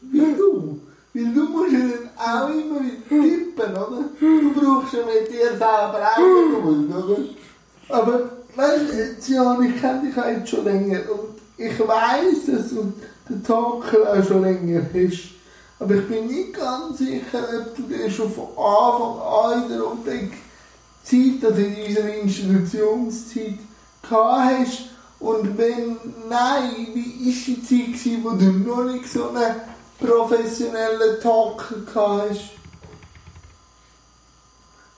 wie 0.00 0.34
du. 0.34 0.80
Weil 1.12 1.34
du 1.34 1.44
musst 1.50 1.72
ja 1.72 1.78
dann 1.80 2.10
auch 2.16 2.48
immer 2.48 2.80
wieder 2.80 3.06
tippen, 3.06 3.72
oder? 3.72 4.04
Du 4.18 4.52
brauchst 4.54 4.94
ja 4.94 5.00
mit 5.04 5.30
dir 5.30 5.50
selber 5.50 6.08
auch 6.10 6.56
Geduld, 6.56 6.94
oder? 6.94 7.18
Aber, 7.90 8.30
weißt 8.56 9.28
du, 9.28 9.32
Jan, 9.34 9.62
ich 9.62 9.78
kenne 9.78 10.02
dich 10.06 10.16
jetzt 10.16 10.48
schon 10.48 10.64
länger 10.64 11.00
und 11.10 11.38
ich 11.58 11.78
weiss 11.80 12.48
es 12.48 12.72
und 12.72 12.94
der 13.28 13.42
Talker 13.42 14.10
auch 14.10 14.26
schon 14.26 14.40
länger 14.40 14.82
ist. 14.94 15.20
Aber 15.78 15.94
ich 15.96 16.08
bin 16.08 16.28
nicht 16.28 16.54
ganz 16.54 16.96
sicher, 16.96 17.46
ob 17.60 17.76
du 17.76 17.82
dir 17.82 18.10
schon 18.10 18.32
von 18.32 18.48
Anfang 18.56 19.20
an 19.20 19.62
in 19.64 19.68
der 19.68 19.86
Umdenkzeit, 21.12 21.44
also 21.50 21.62
in 21.62 21.86
unserer 21.86 22.14
Institutionszeit, 22.14 23.58
hast. 24.10 24.90
Und 25.20 25.56
wenn 25.56 25.96
nein, 26.28 26.88
wie 26.92 27.26
war 27.26 27.44
die 27.46 27.62
Zeit, 27.62 27.86
gewesen, 27.86 28.24
wo 28.24 28.30
du 28.30 28.50
noch 28.50 28.84
nicht 28.84 29.10
so 29.10 29.28
einen 29.28 29.56
professionellen? 29.98 31.18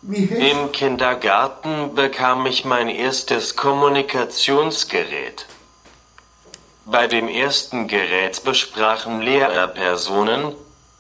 Wie 0.03 0.31
hast 0.31 0.39
Im 0.39 0.73
Kindergarten 0.73 1.95
bekam 1.95 2.47
ich 2.47 2.65
mein 2.65 2.89
erstes 2.89 3.57
Kommunikationsgerät. 3.57 5.47
Bei 6.85 7.09
dem 7.09 7.29
ersten 7.29 7.89
Gerät 7.89 8.45
besprachen 8.45 9.21
Lehrerpersonen, 9.21 10.55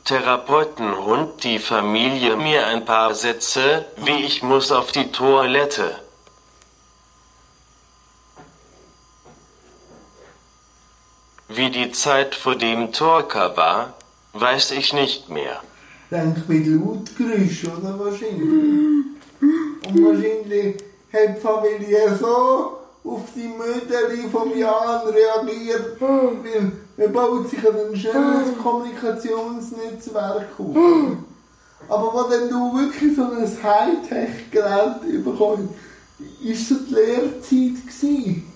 Therapeutenhund, 0.07 1.42
die 1.42 1.59
Familie 1.59 2.37
mir 2.37 2.69
ein 2.69 2.85
paar 2.85 3.12
Sätze, 3.12 3.87
wie 3.97 4.25
ich 4.25 4.40
muss 4.40 4.71
auf 4.71 4.92
die 4.92 5.11
Toilette. 5.11 5.97
Wie 11.49 11.71
die 11.71 11.90
Zeit 11.90 12.37
vor 12.37 12.55
dem 12.55 12.92
Talker 12.92 13.57
war, 13.57 13.95
weiß 14.35 14.71
ich 14.73 14.92
nicht 14.92 15.29
mehr. 15.29 15.61
Denk 16.09 16.49
mit 16.49 16.66
Lautgeräusch, 16.69 17.64
oder 17.64 17.99
wahrscheinlich? 17.99 19.07
Und 19.88 20.05
wahrscheinlich 20.05 20.77
hat 21.12 21.37
die 21.37 21.40
Familie 21.40 22.16
so 22.16 22.79
auf 23.07 23.23
die 23.35 23.49
Mütter 23.49 24.31
vom 24.31 24.57
Jan 24.57 25.07
reagiert, 25.09 26.01
weil 26.01 26.73
man 26.97 27.12
baut 27.12 27.49
sich 27.49 27.61
ein 27.61 27.97
schnelles 27.97 28.59
Kommunikationsnetzwerk 28.61 30.49
auf. 30.59 30.77
Aber 31.88 32.14
wo 32.14 32.29
dann 32.29 32.49
du 32.49 32.77
wirklich 32.77 33.14
so 33.14 33.23
ein 33.25 33.47
Hightech-Gerät 33.62 35.25
bekommst, 35.25 35.75
ist 36.42 36.69
so 36.69 36.75
die 36.77 36.95
Lehrzeit 36.95 37.87
gewesen. 37.87 38.53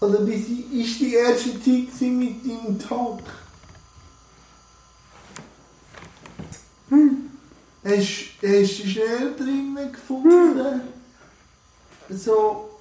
Oder 0.00 0.26
wie 0.26 0.82
ist 0.82 1.00
die 1.00 1.14
erste 1.14 1.50
Zeit 1.62 2.00
mit 2.00 2.44
deinem 2.44 2.78
Tag? 2.78 3.22
Hast, 7.84 8.30
hast 8.42 8.78
du 8.78 8.88
schnell 8.88 9.34
drinnen 9.36 9.92
gefunden? 9.92 10.82
So. 12.10 12.71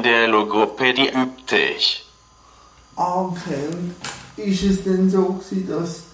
In 0.00 0.04
der 0.04 0.28
Logopädie 0.28 1.10
übte 1.10 1.58
ich. 1.76 2.06
Okay, 2.96 3.68
ist 4.38 4.62
es 4.62 4.82
denn 4.82 5.10
so 5.10 5.24
gewesen, 5.24 5.68
dass 5.68 6.04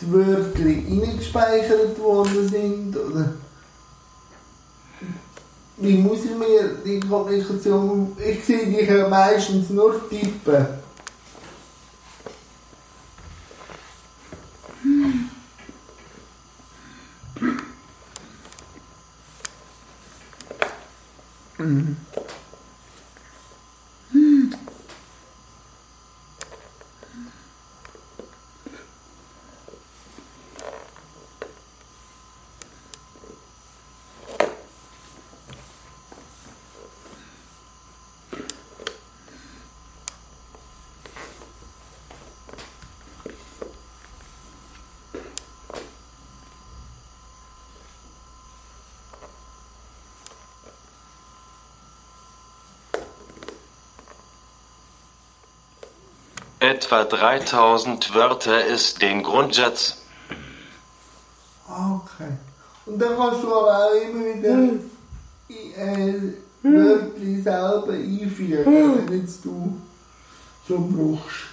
die 0.00 0.12
Wörter 0.12 0.58
eingespeichert 0.58 1.96
worden 2.00 2.48
sind? 2.48 2.96
Oder 2.96 3.34
wie 5.76 5.98
muss 5.98 6.24
ich 6.24 6.34
mir 6.34 6.78
die 6.84 6.98
Kommunikation... 6.98 8.16
Ich 8.18 8.44
sehe 8.44 8.66
dich 8.66 8.88
ja 8.88 9.08
meistens 9.08 9.70
nur 9.70 10.08
tippen. 10.10 10.66
Etwa 56.68 57.02
3000 57.02 58.14
Wörter 58.14 58.62
ist 58.66 59.00
den 59.00 59.22
Grundsatz. 59.22 59.96
Okay. 61.66 62.28
Und 62.84 62.98
dann 62.98 63.16
kannst 63.16 63.42
du 63.42 63.54
aber 63.54 63.86
auch 63.86 63.94
immer 63.94 64.24
wieder 64.26 64.74
äh, 65.48 66.34
Wörter 66.62 67.42
selber 67.42 67.92
einfügen, 67.94 69.06
wenn 69.08 69.18
jetzt 69.18 69.42
du 69.46 69.78
schon 70.66 70.92
brauchst. 70.94 71.46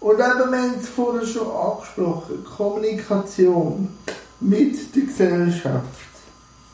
Und 0.00 0.16
eben, 0.16 0.52
wir 0.52 0.58
haben 0.58 0.74
es 0.78 0.88
vorher 0.90 1.26
schon 1.26 1.50
angesprochen, 1.50 2.44
Kommunikation 2.44 3.96
mit 4.38 4.94
der 4.94 5.02
Gesellschaft. 5.02 6.10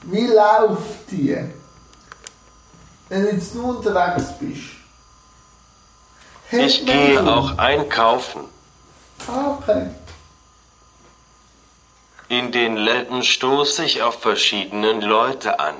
Wie 0.02 0.26
läuft 0.26 1.12
die? 1.12 1.38
Wenn 3.08 3.26
jetzt 3.26 3.54
du 3.54 3.62
unterwegs 3.62 4.32
bist. 4.40 4.83
Ich 6.58 6.86
gehe 6.86 7.22
auch 7.26 7.58
einkaufen. 7.58 8.44
Okay. 9.26 9.90
In 12.28 12.52
den 12.52 12.76
Läden 12.76 13.22
stoße 13.22 13.84
ich 13.84 14.02
auf 14.02 14.20
verschiedene 14.20 14.92
Leute 14.92 15.58
an. 15.60 15.74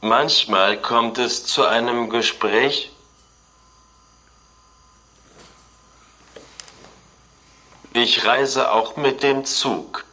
Manchmal 0.00 0.80
kommt 0.80 1.18
es 1.18 1.44
zu 1.46 1.64
einem 1.64 2.10
Gespräch. 2.10 2.90
Ich 7.92 8.24
reise 8.24 8.72
auch 8.72 8.96
mit 8.96 9.22
dem 9.22 9.44
Zug. 9.44 10.04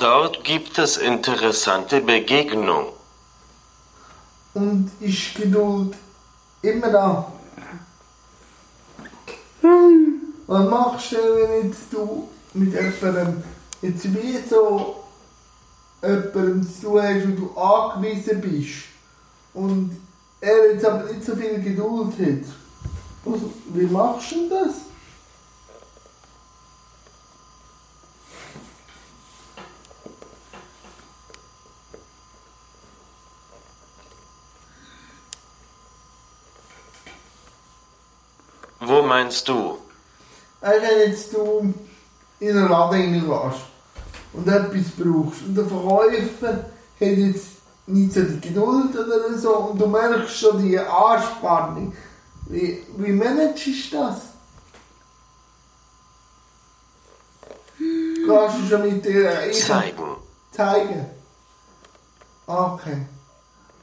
Dort 0.00 0.42
gibt 0.44 0.78
es 0.78 0.96
interessante 0.96 2.00
Begegnungen. 2.00 2.86
Und 4.54 4.90
ist 4.98 5.34
Geduld 5.34 5.94
immer 6.62 6.88
da? 6.88 7.32
Was 10.46 10.70
machst 10.70 11.12
du, 11.12 11.16
wenn 11.16 11.68
jetzt 11.68 11.92
du 11.92 12.30
mit 12.54 12.72
jemandem 12.72 13.44
jetzt 13.82 14.14
wie 14.14 14.38
so 14.48 15.04
jemandem 16.02 16.62
zu 16.62 16.80
tun 16.80 17.02
hast, 17.02 17.28
wo 17.28 17.32
du 17.32 17.60
angewiesen 17.60 18.40
bist 18.40 18.84
und 19.52 20.00
er 20.40 20.72
jetzt 20.72 20.86
aber 20.86 21.12
nicht 21.12 21.26
so 21.26 21.36
viel 21.36 21.60
Geduld 21.60 22.14
hat? 22.14 23.38
Wie 23.74 23.84
machst 23.84 24.32
du 24.32 24.48
das? 24.48 24.76
Wo 38.82 38.99
meinst 39.10 39.48
du? 39.48 39.76
Also 40.60 40.82
wenn 40.82 41.10
jetzt 41.10 41.34
du 41.34 41.74
in 42.38 42.56
einen 42.56 42.68
Laden 42.68 43.00
reingehst 43.00 43.60
und 44.32 44.46
etwas 44.46 44.92
brauchst 44.96 45.42
und 45.42 45.54
der 45.56 45.66
Verkäufer 45.66 46.52
hat 47.00 47.18
jetzt 47.26 47.46
nicht 47.86 48.12
so 48.12 48.22
die 48.22 48.40
Geduld 48.40 48.96
oder 48.96 49.36
so 49.36 49.56
und 49.56 49.80
du 49.80 49.86
merkst 49.88 50.36
schon 50.36 50.62
die 50.62 50.78
Anspannung. 50.78 51.92
Wie, 52.48 52.84
wie 52.98 53.12
managst 53.12 53.66
du 53.66 53.72
das? 53.96 54.20
Gehst 57.78 58.56
du 58.58 58.68
schon 58.68 58.82
mit 58.82 59.04
dir 59.04 59.50
Zeigen. 59.52 60.16
zeigen? 60.52 61.06
Okay. 62.46 63.06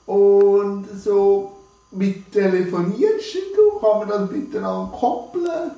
Und 0.05 0.87
so 1.03 1.56
mit 1.91 2.31
telefonierst 2.31 3.35
du? 3.55 3.79
Kann 3.79 3.99
man 3.99 4.09
das 4.09 4.31
miteinander 4.31 4.91
koppeln? 4.97 5.71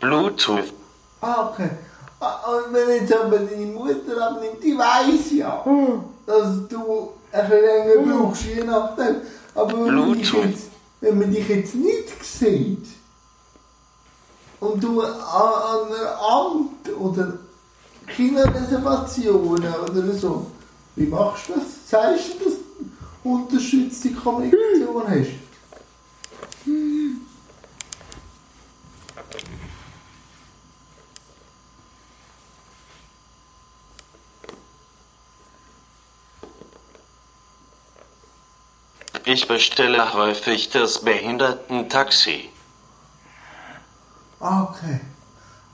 Bluetooth. 0.00 0.72
Ah, 1.20 1.50
okay. 1.50 1.70
Ah, 2.20 2.40
Und 2.50 2.72
wenn 2.74 2.88
jetzt 3.00 3.12
aber 3.14 3.38
deine 3.38 3.66
Mutter 3.66 4.20
abnimmt, 4.26 4.62
die 4.62 4.76
weiß 4.76 5.32
ja, 5.32 5.64
dass 6.26 6.68
du 6.68 7.12
ein 7.32 7.48
bisschen 7.48 7.62
länger 7.64 8.18
brauchst, 8.18 8.44
je 8.44 8.64
nachdem. 8.64 9.16
Aber 9.54 9.84
wenn 9.86 9.94
man, 9.94 10.12
dich 10.14 10.32
jetzt, 10.32 10.70
wenn 11.00 11.18
man 11.18 11.30
dich 11.30 11.48
jetzt 11.48 11.74
nicht 11.74 12.24
sieht 12.24 12.86
und 14.60 14.82
du 14.82 15.02
an, 15.02 15.10
an 15.12 15.92
einem 15.92 16.06
Amt 16.18 16.96
oder 16.98 17.32
Kinderreservationen 18.06 19.74
oder 19.74 20.12
so, 20.14 20.46
wie 20.96 21.06
machst 21.06 21.48
du 21.48 21.54
das? 21.54 21.86
Zeigst 21.88 22.34
du, 22.34 22.44
dass 22.44 22.54
du 22.54 23.28
unterstützte 23.28 24.12
Kommunikation 24.12 25.04
hast? 25.08 25.42
Ich 39.24 39.46
bestelle 39.46 40.12
häufig 40.12 40.68
das 40.70 41.00
Behindertentaxi. 41.00 42.50
Ah, 44.40 44.64
okay. 44.64 45.00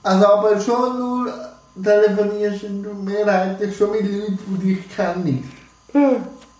Also 0.03 0.27
aber 0.27 0.61
schon 0.61 0.99
nur 0.99 1.58
telefonierst 1.83 2.63
du 2.63 2.93
mehrheitlich 2.93 3.75
schon 3.75 3.91
mit 3.91 4.03
Leuten, 4.03 4.59
die 4.61 4.75
dich 4.75 4.95
kennen. 4.95 5.51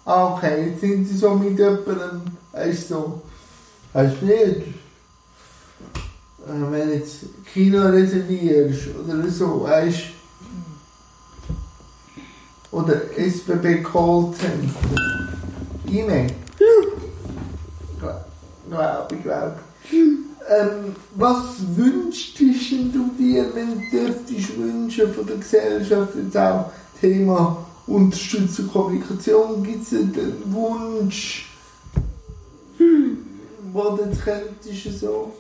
Ah, 0.05 0.33
okay. 0.33 0.69
Jetzt 0.69 0.81
sind 0.81 1.05
sie 1.05 1.17
so 1.17 1.35
mit 1.35 1.57
jemandem, 1.57 2.21
weißt 2.51 2.89
du, 2.89 2.93
so, 2.95 3.21
weißt 3.93 4.15
du 4.21 4.25
nicht, 4.25 4.39
äh, 4.39 4.61
wenn 6.47 6.87
du 6.87 6.95
jetzt 6.95 7.25
Kino 7.53 7.87
reservierst 7.87 8.87
oder 8.95 9.29
so, 9.29 9.63
weißt 9.63 9.99
du, 12.71 12.77
oder 12.77 13.01
SBB 13.17 13.83
Callcenter, 13.83 15.29
E-Mail. 15.87 16.27
Glaube 18.69 19.15
ich, 19.15 19.23
glaube 19.23 19.55
ich. 19.83 20.18
Ähm, 20.49 20.95
was 21.15 21.43
wünschst 21.75 22.39
du 22.39 23.09
dir, 23.19 23.53
wenn 23.53 23.75
du 23.75 23.89
dürftest 23.91 24.57
wünschen 24.57 25.13
von 25.13 25.27
der 25.27 25.37
Gesellschaft 25.37 26.15
jetzt 26.15 26.35
auch 26.35 26.71
Thema 26.99 27.65
unterstützte 27.85 28.63
Kommunikation? 28.63 29.63
Gibt 29.63 29.83
es 29.83 29.93
einen 29.93 30.41
Wunsch, 30.45 31.49
wo 33.71 33.95
du 33.95 34.09
könntest 34.23 34.99
so? 34.99 35.33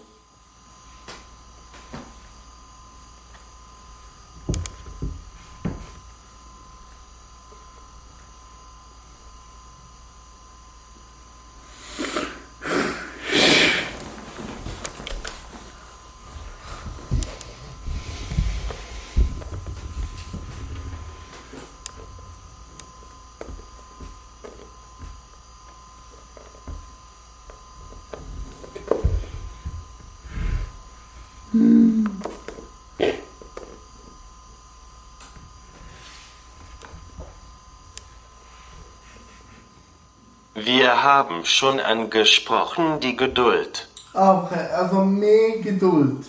Wir 40.65 41.03
haben 41.03 41.45
schon 41.45 41.79
angesprochen 41.79 42.99
die 43.01 43.15
Geduld. 43.15 43.87
Okay, 44.13 44.67
also 44.75 45.05
mehr 45.05 45.59
Geduld. 45.59 46.25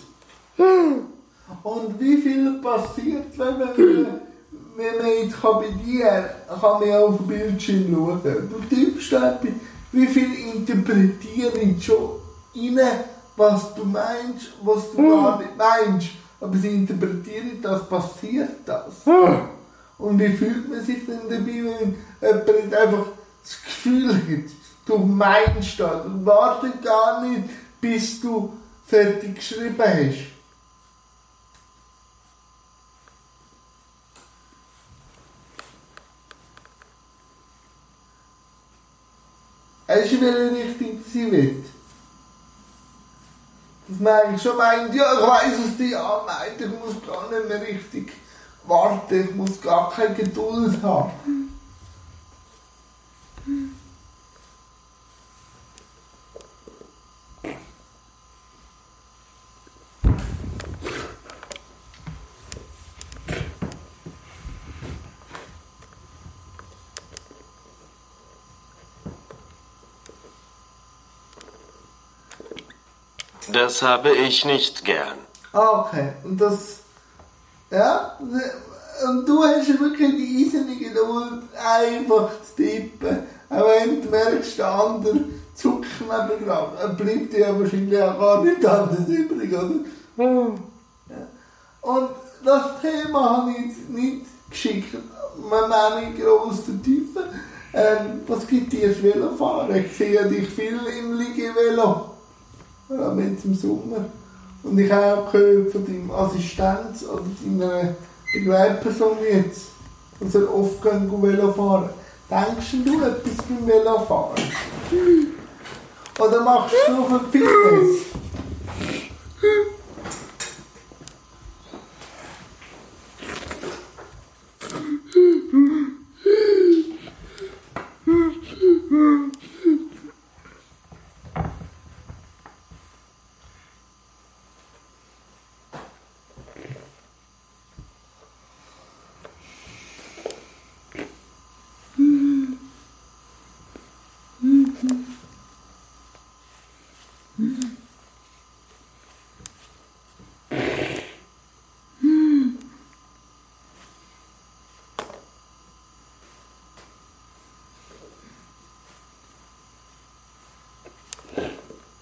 Und 1.63 1.99
wie 1.99 2.17
viel 2.17 2.53
passiert, 2.61 3.37
wenn 3.37 3.59
man, 3.59 3.75
wenn 4.77 4.97
man 4.97 5.07
jetzt 5.23 5.41
kann 5.41 5.55
bei 5.55 5.69
dir 5.85 6.29
kann 6.47 6.79
man 6.79 7.03
auf 7.03 7.17
den 7.17 7.27
Bildschirm 7.27 7.93
schauen. 7.93 8.49
Du 8.49 8.75
tippst 8.75 9.11
etwas, 9.11 9.51
wie 9.91 10.07
viel 10.07 10.33
interpretieren 10.55 11.81
schon 11.81 12.21
rein, 12.55 12.99
was 13.35 13.75
du 13.75 13.83
meinst, 13.83 14.53
was 14.63 14.91
du 14.91 15.09
gar 15.09 15.39
nicht 15.39 15.57
meinst. 15.57 16.09
Aber 16.39 16.55
sie 16.57 16.69
interpretieren, 16.69 17.61
das 17.61 17.87
passiert 17.89 18.65
das. 18.65 19.03
Und 19.97 20.19
wie 20.19 20.29
fühlt 20.29 20.69
man 20.69 20.81
sich 20.81 21.05
denn 21.05 21.29
dabei, 21.29 21.63
wenn 21.65 21.95
jemand 22.21 22.75
einfach 22.75 23.05
das 23.43 23.63
Gefühl 23.63 24.13
hat, 24.15 24.51
du 24.85 24.97
meinst 24.97 25.79
das 25.79 26.05
und 26.05 26.25
wartet 26.25 26.81
gar 26.81 27.21
nicht, 27.21 27.49
bis 27.79 28.21
du 28.21 28.57
fertig 28.85 29.35
geschrieben 29.35 29.77
hast. 29.79 30.31
Weißt 39.87 40.13
du, 40.13 40.21
welche 40.21 40.55
Richtung 40.55 41.03
sie 41.11 41.31
will? 41.31 41.65
Dass 43.87 43.99
man 43.99 44.13
eigentlich 44.13 44.41
schon 44.41 44.55
meint, 44.55 44.95
ja, 44.95 45.13
ich 45.13 45.27
weiß, 45.27 45.59
was 45.65 45.77
die 45.77 45.93
anmeint, 45.93 46.61
ich 46.61 46.67
muss 46.67 46.95
gar 47.05 47.29
nicht 47.29 47.49
mehr 47.49 47.61
richtig 47.61 48.13
warten, 48.63 49.27
ich 49.29 49.35
muss 49.35 49.59
gar 49.61 49.91
keine 49.91 50.15
Geduld 50.15 50.81
haben. 50.81 51.40
Das 73.61 73.83
habe 73.83 74.09
ich 74.09 74.43
nicht 74.43 74.83
gern. 74.83 75.19
Ah, 75.53 75.81
okay. 75.81 76.13
Und 76.23 76.41
das, 76.41 76.77
ja, 77.69 78.17
und 78.19 79.29
du 79.29 79.43
hast 79.43 79.67
ja 79.67 79.79
wirklich 79.79 80.15
die 80.15 80.47
eiserne 80.47 80.75
Geduld, 80.75 81.43
einfach 81.63 82.31
zu 82.41 82.55
tippen. 82.55 83.19
Auch 83.51 83.67
wenn 83.67 84.01
du 84.01 84.09
merkst, 84.09 84.57
der 84.57 84.67
andere 84.67 85.25
zuckt 85.53 85.85
neben 85.99 86.43
dran, 86.43 86.69
dann 86.81 86.97
bleibt 86.97 87.33
dir 87.33 87.39
ja 87.39 87.59
wahrscheinlich 87.59 88.01
auch 88.01 88.19
gar 88.19 88.43
nicht 88.43 88.65
anders 88.65 89.07
übrig, 89.07 89.53
oder? 89.53 89.75
Ja. 90.17 91.27
Und 91.81 92.09
das 92.43 92.81
Thema 92.81 93.37
habe 93.37 93.51
ich 93.51 93.57
jetzt 93.67 93.89
nicht 93.89 94.25
geschickt, 94.49 94.95
man 95.47 96.03
nicht 96.03 96.19
gross 96.19 96.65
zu 96.65 96.81
tiefen. 96.81 97.25
Ähm, 97.73 98.21
was 98.25 98.47
gibt 98.47 98.73
dir 98.73 98.89
das 98.89 99.03
Velofahren? 99.03 99.75
Ich 99.75 99.95
sehe 99.95 100.27
dich 100.27 100.49
viel 100.49 100.79
im 100.99 101.19
Liegevelo. 101.19 102.10
Ja, 102.97 103.13
jetzt 103.15 103.45
im 103.45 103.55
Sommer. 103.55 104.05
Und 104.63 104.77
ich 104.77 104.91
habe 104.91 105.17
auch 105.17 105.31
gehört 105.31 105.71
von 105.71 105.85
deinem 105.85 106.11
Assistenz 106.11 107.03
oder 107.03 107.23
deiner 107.43 107.95
Begleitperson 108.33 109.17
jetzt, 109.31 109.67
dass 110.19 110.35
er 110.35 110.53
oft 110.53 110.81
Velo 110.83 111.51
fahren 111.53 111.89
Denkst 112.31 112.75
du 112.85 113.03
etwas 113.03 113.45
beim 113.45 113.67
Velofahren? 113.67 114.41
Oder 116.17 116.41
machst 116.45 116.75
du 116.87 116.93
nur 116.93 117.09
für 117.09 117.19
Fitness? 117.29 118.20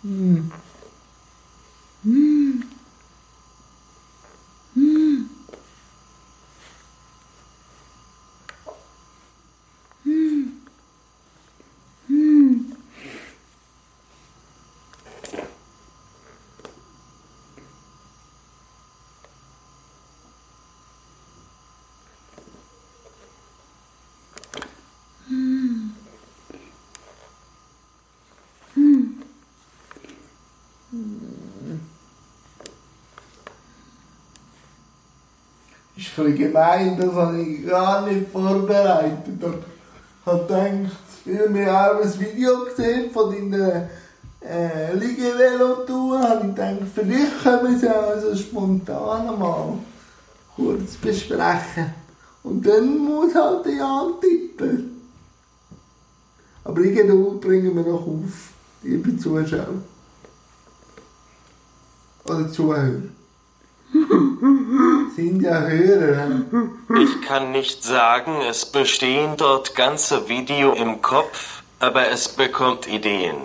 Ist 0.01 0.68
ein 36.19 36.31
bisschen 36.31 36.51
gemein, 36.51 36.97
das 36.97 37.13
habe 37.13 37.41
ich 37.41 37.67
gar 37.67 38.05
nicht 38.05 38.29
vorbereitet. 38.31 39.27
Ich 39.27 40.25
habe 40.25 40.45
gedacht, 40.45 40.97
vielmehr 41.23 41.91
auch 41.91 42.01
ein 42.01 42.19
Video 42.19 42.65
gesehen 42.65 43.11
von 43.11 43.31
deiner 43.31 43.89
äh, 44.41 44.93
Liegevelo-Tour. 44.95 46.19
habe 46.19 46.47
ich 46.47 46.55
gedacht, 46.55 46.77
vielleicht 46.93 47.43
können 47.43 47.67
wir 47.67 47.75
es 47.75 47.81
ja 47.81 47.99
also 47.99 48.35
spontan 48.35 49.39
mal 49.39 49.77
kurz 50.55 50.95
besprechen. 50.95 51.93
Und 52.43 52.65
dann 52.65 52.97
muss 52.97 53.35
halt 53.35 53.65
die 53.65 53.79
antippen. 53.79 55.01
Aber 56.63 56.81
irgendwo 56.81 57.31
bringen 57.39 57.75
wir 57.75 57.83
noch 57.83 58.05
auf, 58.05 58.53
liebe 58.83 59.17
Zuschauer. 59.17 59.83
Oder 62.25 62.51
Zuhörer. 62.51 63.01
Sind 65.19 65.41
ja 65.41 65.59
Hörer. 65.59 66.45
Ich 66.97 67.21
kann 67.27 67.51
nicht 67.51 67.83
sagen, 67.83 68.39
es 68.49 68.65
bestehen 68.65 69.35
dort 69.35 69.75
ganze 69.75 70.29
Video 70.29 70.71
im 70.71 71.01
Kopf, 71.01 71.61
aber 71.79 72.07
es 72.07 72.29
bekommt 72.29 72.87
Ideen. 72.87 73.35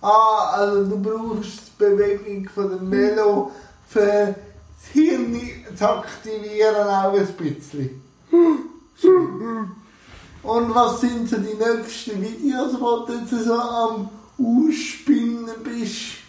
Ah, 0.00 0.50
also 0.52 0.84
du 0.84 1.02
brauchst 1.02 1.58
die 1.66 1.84
Bewegung 1.84 2.48
von 2.54 2.70
dem 2.70 2.88
Melo 2.88 3.50
für 3.88 4.36
das 4.76 4.92
Hirn 4.92 5.40
zu 5.74 5.88
aktivieren 5.88 6.86
auch 6.86 7.12
ein 7.12 7.26
bisschen. 7.26 8.00
Und 10.44 10.72
was 10.72 11.00
sind 11.00 11.28
so 11.28 11.38
die 11.38 11.56
nächsten 11.56 12.22
Videos, 12.22 12.80
wo 12.80 13.04
du 13.06 13.12
jetzt 13.14 13.44
so 13.44 13.54
am 13.54 14.08
Ausspinnen 14.38 15.50
bist? 15.64 16.23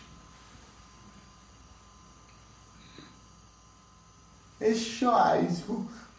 Ist 4.60 4.88
schon 4.88 5.10
eins. 5.10 5.62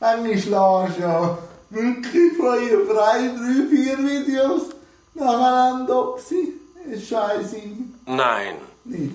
Manchmal 0.01 0.39
schlägst 0.39 0.99
du 0.99 1.03
ja 1.03 1.39
wirklich 1.71 2.37
feuerfrei 2.37 3.29
drei, 3.29 3.67
vier 3.71 3.99
Videos 3.99 4.63
nacheinander 5.15 5.99
ab. 5.99 6.21
Ist 6.91 7.09
schon 7.09 7.19
eins 7.19 7.53
in 7.53 7.95
Nein. 8.07 8.57
nicht. 8.85 9.15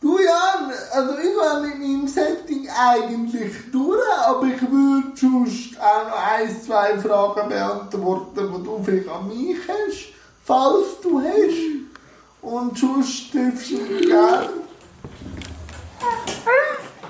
Du 0.00 0.18
Jan, 0.18 0.70
also 0.92 1.14
ich 1.18 1.36
war 1.36 1.60
mit 1.60 1.78
meinem 1.78 2.06
Setting 2.06 2.68
eigentlich 2.68 3.52
durch, 3.72 3.98
aber 4.24 4.46
ich 4.46 4.60
würde 4.60 5.12
sonst 5.14 5.80
auch 5.80 6.08
noch 6.08 6.32
ein, 6.32 6.62
zwei 6.62 6.98
Fragen 6.98 7.48
beantworten, 7.48 8.52
die 8.54 8.64
du 8.64 8.80
vielleicht 8.84 9.08
an 9.08 9.26
mich 9.26 9.56
hast, 9.66 10.12
falls 10.44 11.00
du 11.02 11.20
hast. 11.20 12.42
Und 12.42 12.78
sonst 12.78 13.34
darfst 13.34 13.70
du 13.70 14.06
gerne 14.06 14.48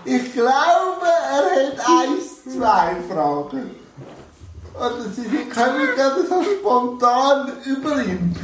ich 0.08 0.32
glaube, 0.32 1.04
er 1.04 1.66
hat 1.66 1.80
eins, 1.80 2.44
zwei 2.44 2.94
Fragen. 3.12 3.74
Oder 4.72 5.02
sie 5.12 5.48
kommen 5.48 5.88
gerade 5.96 6.24
so 6.28 6.44
spontan 6.44 7.52
über 7.64 8.04
ihn. 8.04 8.36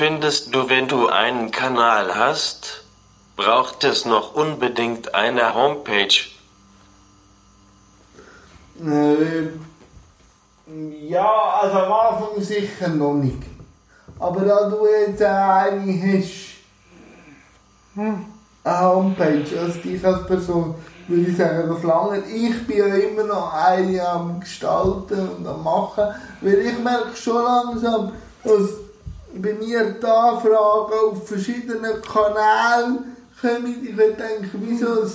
Findest 0.00 0.54
du, 0.54 0.66
wenn 0.70 0.88
du 0.88 1.08
einen 1.08 1.50
Kanal 1.50 2.14
hast, 2.16 2.84
braucht 3.36 3.84
es 3.84 4.06
noch 4.06 4.34
unbedingt 4.34 5.14
eine 5.14 5.54
Homepage? 5.54 6.24
Äh, 8.82 9.48
ja, 11.06 11.30
also 11.60 11.78
am 11.80 11.92
Anfang 11.92 12.42
sicher 12.42 12.88
noch 12.88 13.12
nicht. 13.12 13.42
Aber 14.18 14.40
da 14.40 14.70
du 14.70 14.86
jetzt 14.86 15.20
eine 15.20 15.92
hast, 15.92 16.56
hm, 17.94 18.24
eine 18.64 18.80
Homepage, 18.80 19.60
also 19.60 19.80
dich 19.80 20.02
als 20.02 20.26
Person, 20.26 20.76
würde 21.08 21.30
ich 21.30 21.36
sagen, 21.36 21.68
das 21.68 21.82
lange. 21.82 22.20
Ich 22.20 22.66
bin 22.66 22.78
ja 22.78 22.86
immer 22.86 23.24
noch 23.24 23.52
eine 23.52 24.08
am 24.08 24.40
Gestalten 24.40 25.28
und 25.28 25.46
am 25.46 25.62
Machen, 25.62 26.14
weil 26.40 26.54
ich 26.54 26.78
merke 26.78 27.14
schon 27.14 27.44
langsam, 27.44 28.12
dass 28.42 28.79
bei 29.34 29.54
mir 29.54 29.96
die 30.00 30.06
Anfragen 30.06 30.92
auf 31.10 31.28
verschiedenen 31.28 32.02
Kanälen 32.02 33.16
kommen. 33.40 33.86
Ich 33.86 33.96
denken, 33.96 34.66
wie 34.66 34.76
so 34.76 35.02
ein, 35.02 35.10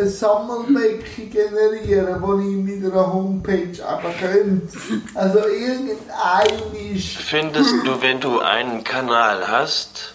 ein 0.00 0.08
Sammelbecken 0.08 1.30
generieren, 1.30 2.22
wo 2.22 2.38
ich 2.38 2.56
mit 2.56 2.84
einer 2.84 3.12
Homepage 3.12 3.72
eben 3.72 4.18
könnte. 4.20 4.78
Also 5.14 5.38
irgendein 5.40 6.94
ist... 6.94 7.16
Findest 7.18 7.74
du, 7.84 8.00
wenn 8.00 8.20
du 8.20 8.40
einen 8.40 8.82
Kanal 8.84 9.46
hast, 9.48 10.14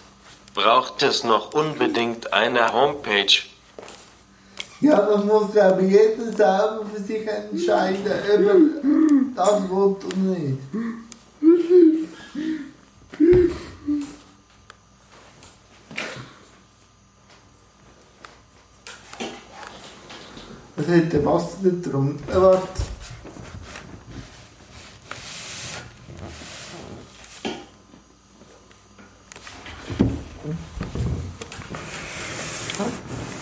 braucht 0.54 1.02
es 1.02 1.24
noch 1.24 1.54
unbedingt 1.54 2.32
eine 2.32 2.72
Homepage? 2.72 3.42
Ja, 4.80 5.00
das 5.00 5.24
muss, 5.24 5.52
glaube 5.52 5.82
ich, 5.82 5.90
jeder 5.90 6.32
selber 6.36 6.86
für 6.94 7.02
sich 7.02 7.26
entscheiden, 7.26 8.04
ob 8.06 8.28
er 8.28 8.38
das 9.34 9.62
will 9.62 9.76
oder 9.76 10.16
nicht. 10.16 10.58
Was 20.78 20.86
hat 20.86 21.12
der 21.12 21.24
Wasser 21.24 21.56
da 21.60 21.90
drum? 21.90 22.16
Äh, 22.28 22.34
warte. 22.40 22.68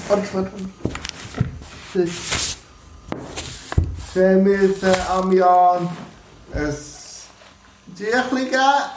Warte, 0.08 0.34
warte. 0.34 0.50
Das. 1.92 2.56
Wir 4.14 4.36
müssen 4.38 4.94
am 5.10 5.30
Jan 5.30 5.90
ein 6.54 6.74
Tüchlein 7.94 8.44
geben. 8.46 8.95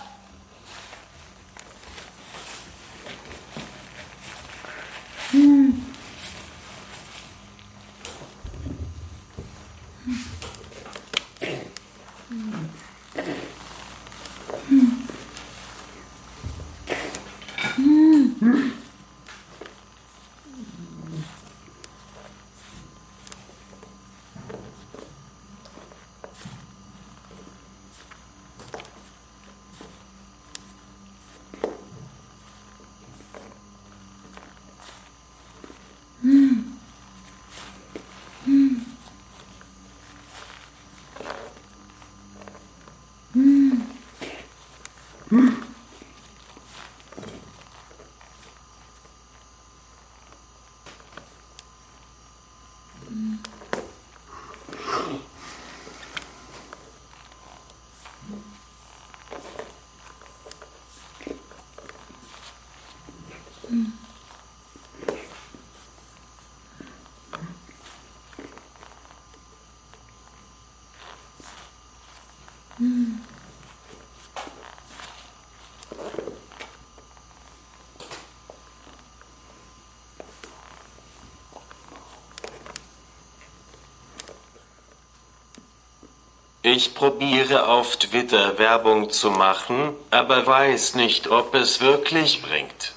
Ich 86.71 86.93
probiere 86.93 87.67
auf 87.67 87.97
Twitter 87.97 88.59
Werbung 88.59 89.09
zu 89.09 89.31
machen, 89.31 89.89
aber 90.11 90.45
weiß 90.45 90.93
nicht, 90.93 91.27
ob 91.27 91.55
es 91.55 91.81
wirklich 91.81 92.43
bringt. 92.43 92.93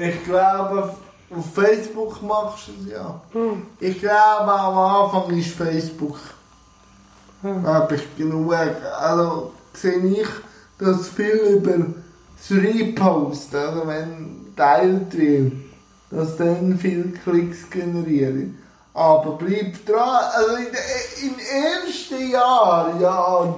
Ich 0.00 0.24
glaube, 0.24 0.94
auf 1.28 1.54
Facebook 1.56 2.22
machst 2.22 2.68
du 2.68 2.72
es 2.84 2.92
ja. 2.92 3.20
Ich 3.80 3.98
glaube, 3.98 4.52
am 4.52 4.78
Anfang 4.78 5.36
ist 5.36 5.56
Facebook. 5.56 6.18
Da 7.42 7.74
habe 7.74 7.96
ich 7.96 8.16
genug. 8.16 8.54
Also 8.54 9.52
sehe 9.72 10.06
ich, 10.06 10.28
dass 10.78 11.08
viel 11.08 11.58
über 11.58 11.78
das 12.36 12.56
Repost, 12.56 13.56
also 13.56 13.88
wenn 13.88 14.54
teilt 14.54 15.18
wird, 15.18 15.52
dass 16.12 16.36
dann 16.36 16.78
viele 16.78 17.08
Klicks 17.08 17.68
generieren. 17.68 18.56
Aber 18.96 19.32
bleib 19.32 19.84
dran, 19.84 20.24
also 20.32 20.56
in 20.56 21.34
den 21.34 21.38
ersten 21.38 22.30
Jahren, 22.30 22.98
ja, 22.98 23.54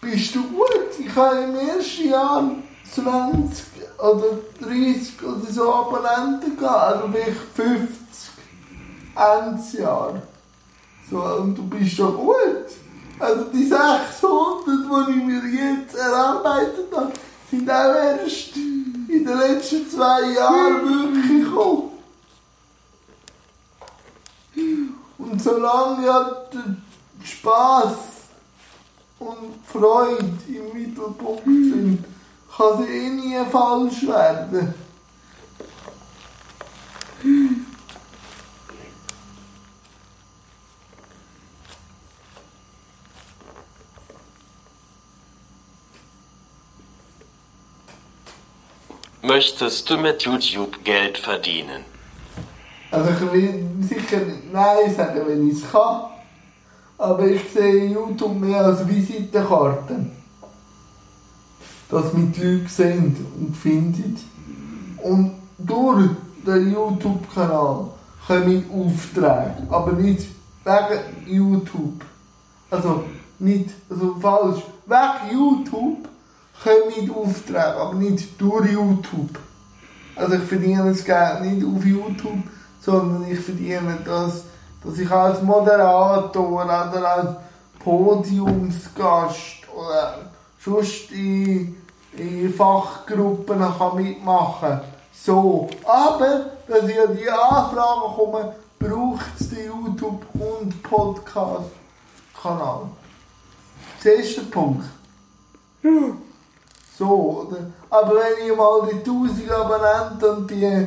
bist 0.00 0.34
du 0.34 0.42
gut. 0.48 0.98
Ich 0.98 1.14
habe 1.14 1.36
im 1.36 1.54
ersten 1.54 2.08
Jahr 2.08 2.50
20 2.92 3.64
oder 3.96 4.38
30 4.60 5.22
oder 5.22 5.52
so 5.52 5.72
Abonnenten 5.72 6.56
gehabt, 6.56 6.96
also 6.96 7.08
vielleicht 7.12 7.38
50 7.54 7.96
Endsjahr. 9.14 10.20
So, 11.08 11.16
und 11.16 11.54
du 11.56 11.62
bist 11.68 11.94
schon 11.94 12.16
gut. 12.16 12.66
Also 13.20 13.44
die 13.54 13.68
600, 13.68 13.84
die 14.66 15.10
ich 15.12 15.24
mir 15.24 15.42
jetzt 15.46 15.94
erarbeitet 15.94 16.88
habe, 16.92 17.12
sind 17.48 17.70
auch 17.70 17.94
erst 17.94 18.56
in 18.56 19.06
den 19.08 19.38
letzten 19.38 19.88
zwei 19.88 20.32
Jahren 20.32 20.84
wirklich 20.84 21.44
gekommen. 21.44 21.92
Und 25.18 25.21
solange 25.40 26.02
der 26.52 26.76
Spaß 27.24 27.94
und 29.18 29.54
Freude 29.66 30.32
im 30.48 30.72
Mittelpunkt 30.72 31.44
sind, 31.44 32.04
kann 32.56 32.82
es 32.82 32.88
eh 32.88 33.08
nie 33.08 33.38
falsch 33.50 34.06
werden. 34.06 34.74
Möchtest 49.22 49.88
du 49.88 49.96
mit 49.96 50.22
YouTube 50.22 50.84
Geld 50.84 51.16
verdienen? 51.16 51.91
Also 52.92 53.10
ich 53.10 53.32
will 53.32 53.66
sicher 53.80 54.20
Nein 54.52 54.94
sagen, 54.94 55.22
wenn 55.26 55.48
ich 55.48 55.62
es 55.62 55.70
kann. 55.72 56.02
Aber 56.98 57.26
ich 57.26 57.42
sehe 57.50 57.86
YouTube 57.86 58.38
mehr 58.38 58.66
als 58.66 58.86
Visitenkarte. 58.86 60.06
Dass 61.88 62.12
mich 62.12 62.32
die 62.32 62.42
Leute 62.42 62.68
sehen 62.68 63.26
und 63.40 63.56
finden. 63.56 64.18
Und 65.02 65.32
durch 65.58 66.10
den 66.46 66.72
YouTube-Kanal 66.72 67.86
kommen 68.26 68.64
Aufträge. 68.70 69.54
Aber 69.70 69.92
nicht 69.92 70.28
wegen 70.64 71.26
YouTube. 71.26 72.04
Also 72.70 73.04
nicht, 73.38 73.70
also 73.88 74.16
falsch. 74.20 74.62
Wegen 74.86 75.38
YouTube 75.38 76.08
kommen 76.62 77.10
Aufträge, 77.10 77.74
aber 77.74 77.94
nicht 77.94 78.40
durch 78.40 78.70
YouTube. 78.70 79.38
Also 80.14 80.34
ich 80.34 80.42
verdiene 80.42 80.84
das 80.84 81.04
Geld 81.04 81.40
nicht 81.40 81.66
auf 81.66 81.84
YouTube, 81.84 82.42
sondern 82.84 83.30
ich 83.30 83.40
verdiene 83.40 83.98
das, 84.04 84.42
dass 84.84 84.98
ich 84.98 85.10
als 85.10 85.42
Moderator 85.42 86.64
oder 86.64 87.16
als 87.16 87.30
Podiumsgast 87.78 89.68
oder 89.74 90.18
sonst 90.58 91.10
in 91.12 91.82
in 92.16 92.52
Fachgruppen 92.52 93.58
kann 93.58 93.96
mitmachen 93.96 94.68
kann. 94.68 94.80
So, 95.12 95.68
aber, 95.84 96.46
dass 96.66 96.88
ich 96.88 97.00
an 97.00 97.16
die 97.16 97.30
Anfragen 97.30 98.14
komme, 98.16 98.56
braucht 98.78 99.26
es 99.38 99.50
den 99.50 99.66
YouTube- 99.66 100.24
und 100.34 100.82
Podcast-Kanal. 100.82 102.86
Das 104.02 104.50
Punkt. 104.50 104.84
So, 106.98 107.46
oder? 107.48 107.70
Aber 107.88 108.16
wenn 108.16 108.46
ich 108.46 108.56
mal 108.56 108.88
die 108.90 108.98
1000 108.98 109.50
Abonnenten 109.50 110.36
und 110.36 110.50
die, 110.50 110.86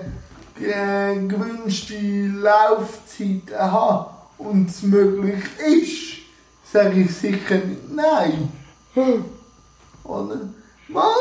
gewünschte 0.55 2.27
Laufzeit 2.41 3.57
habe 3.57 4.09
und 4.37 4.69
es 4.69 4.83
möglich 4.83 5.43
ist, 5.59 6.71
sage 6.71 7.01
ich 7.01 7.15
sicher 7.15 7.55
nicht 7.55 7.93
nein. 7.93 8.49
Oder? 10.03 10.39
Mal 10.87 11.13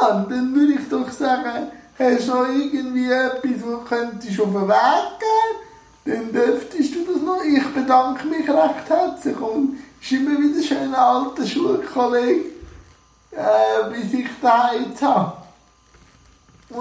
ja, 0.00 0.26
dann 0.28 0.54
würde 0.54 0.74
ich 0.74 0.88
doch 0.88 1.10
sagen, 1.10 1.68
hast 1.98 2.28
du 2.28 2.32
noch 2.32 2.48
irgendwie 2.48 3.10
etwas, 3.10 3.62
was 3.64 3.88
könntest 3.88 4.40
auf 4.40 4.52
den 4.52 4.68
Weg 4.68 5.18
geben, 5.20 5.62
dann 6.04 6.32
dürftest 6.32 6.94
du 6.94 7.12
das 7.12 7.22
noch. 7.22 7.42
Ich 7.44 7.66
bedanke 7.68 8.26
mich 8.26 8.48
recht 8.48 8.88
herzlich 8.88 9.40
und 9.40 9.78
es 10.00 10.10
ist 10.10 10.18
immer 10.18 10.38
wieder 10.38 10.62
schön, 10.62 10.78
einen 10.78 10.94
alten 10.94 11.46
Schulkollegen 11.46 12.52
äh, 13.32 13.90
bis 13.90 14.12
ich 14.12 14.28
da 14.40 14.72
jetzt 14.74 15.02
habe. 15.02 15.41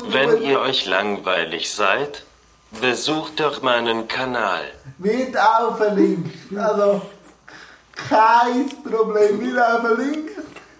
Wenn 0.09 0.41
ihr 0.41 0.59
euch 0.59 0.85
langweilig 0.85 1.71
seid, 1.71 2.23
besucht 2.79 3.39
doch 3.39 3.61
meinen 3.61 4.07
Kanal. 4.07 4.63
Wird 4.97 5.37
auch 5.37 5.75
verlinkt. 5.77 6.33
Also, 6.57 7.01
kein 7.95 8.69
Problem. 8.83 9.41
Wird 9.41 9.59
auch 9.59 9.81
verlinkt. 9.81 10.31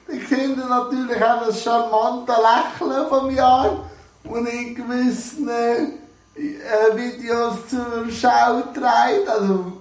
Ich 0.08 0.28
sehe 0.28 0.50
natürlich 0.50 1.24
auch 1.24 1.46
das 1.46 1.64
charmante 1.64 2.34
Lächeln 2.34 3.08
vom 3.08 3.36
Jahr, 3.36 3.86
und 4.24 4.46
in 4.48 4.76
gewissen 4.76 5.50
äh, 5.50 5.88
Videos 6.96 7.68
zur 7.68 8.06
Schau 8.12 8.62
trägt. 8.74 9.28
Also, 9.28 9.74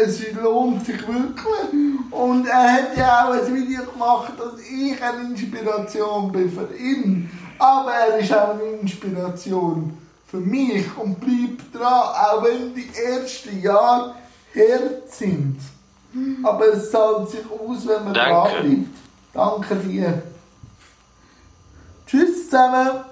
es 0.00 0.32
lohnt 0.32 0.84
sich 0.84 1.00
wirklich. 1.06 2.10
Und 2.10 2.46
er 2.46 2.72
hat 2.72 2.96
ja 2.96 3.28
auch 3.28 3.32
ein 3.32 3.54
Video 3.54 3.84
gemacht, 3.84 4.32
dass 4.38 4.60
ich 4.60 5.02
eine 5.02 5.30
Inspiration 5.30 6.32
bin 6.32 6.50
für 6.50 6.74
ihn. 6.76 7.30
Aber 7.58 7.92
er 7.92 8.18
ist 8.18 8.32
auch 8.32 8.50
eine 8.50 8.62
Inspiration 8.80 9.96
für 10.26 10.38
mich 10.38 10.84
und 10.96 11.18
bleibt 11.18 11.74
dran, 11.74 11.84
auch 11.84 12.44
wenn 12.44 12.74
die 12.74 12.88
ersten 12.94 13.60
Jahre 13.60 14.14
hart 14.54 15.10
sind. 15.10 15.58
Aber 16.42 16.66
es 16.68 16.90
zahlt 16.90 17.30
sich 17.30 17.44
aus, 17.50 17.86
wenn 17.86 18.04
man 18.04 18.14
Danke. 18.14 18.50
dran 18.50 18.62
bleibt. 18.62 18.88
Danke 19.32 19.76
dir. 19.76 20.22
Tschüss 22.06 22.44
zusammen. 22.44 23.04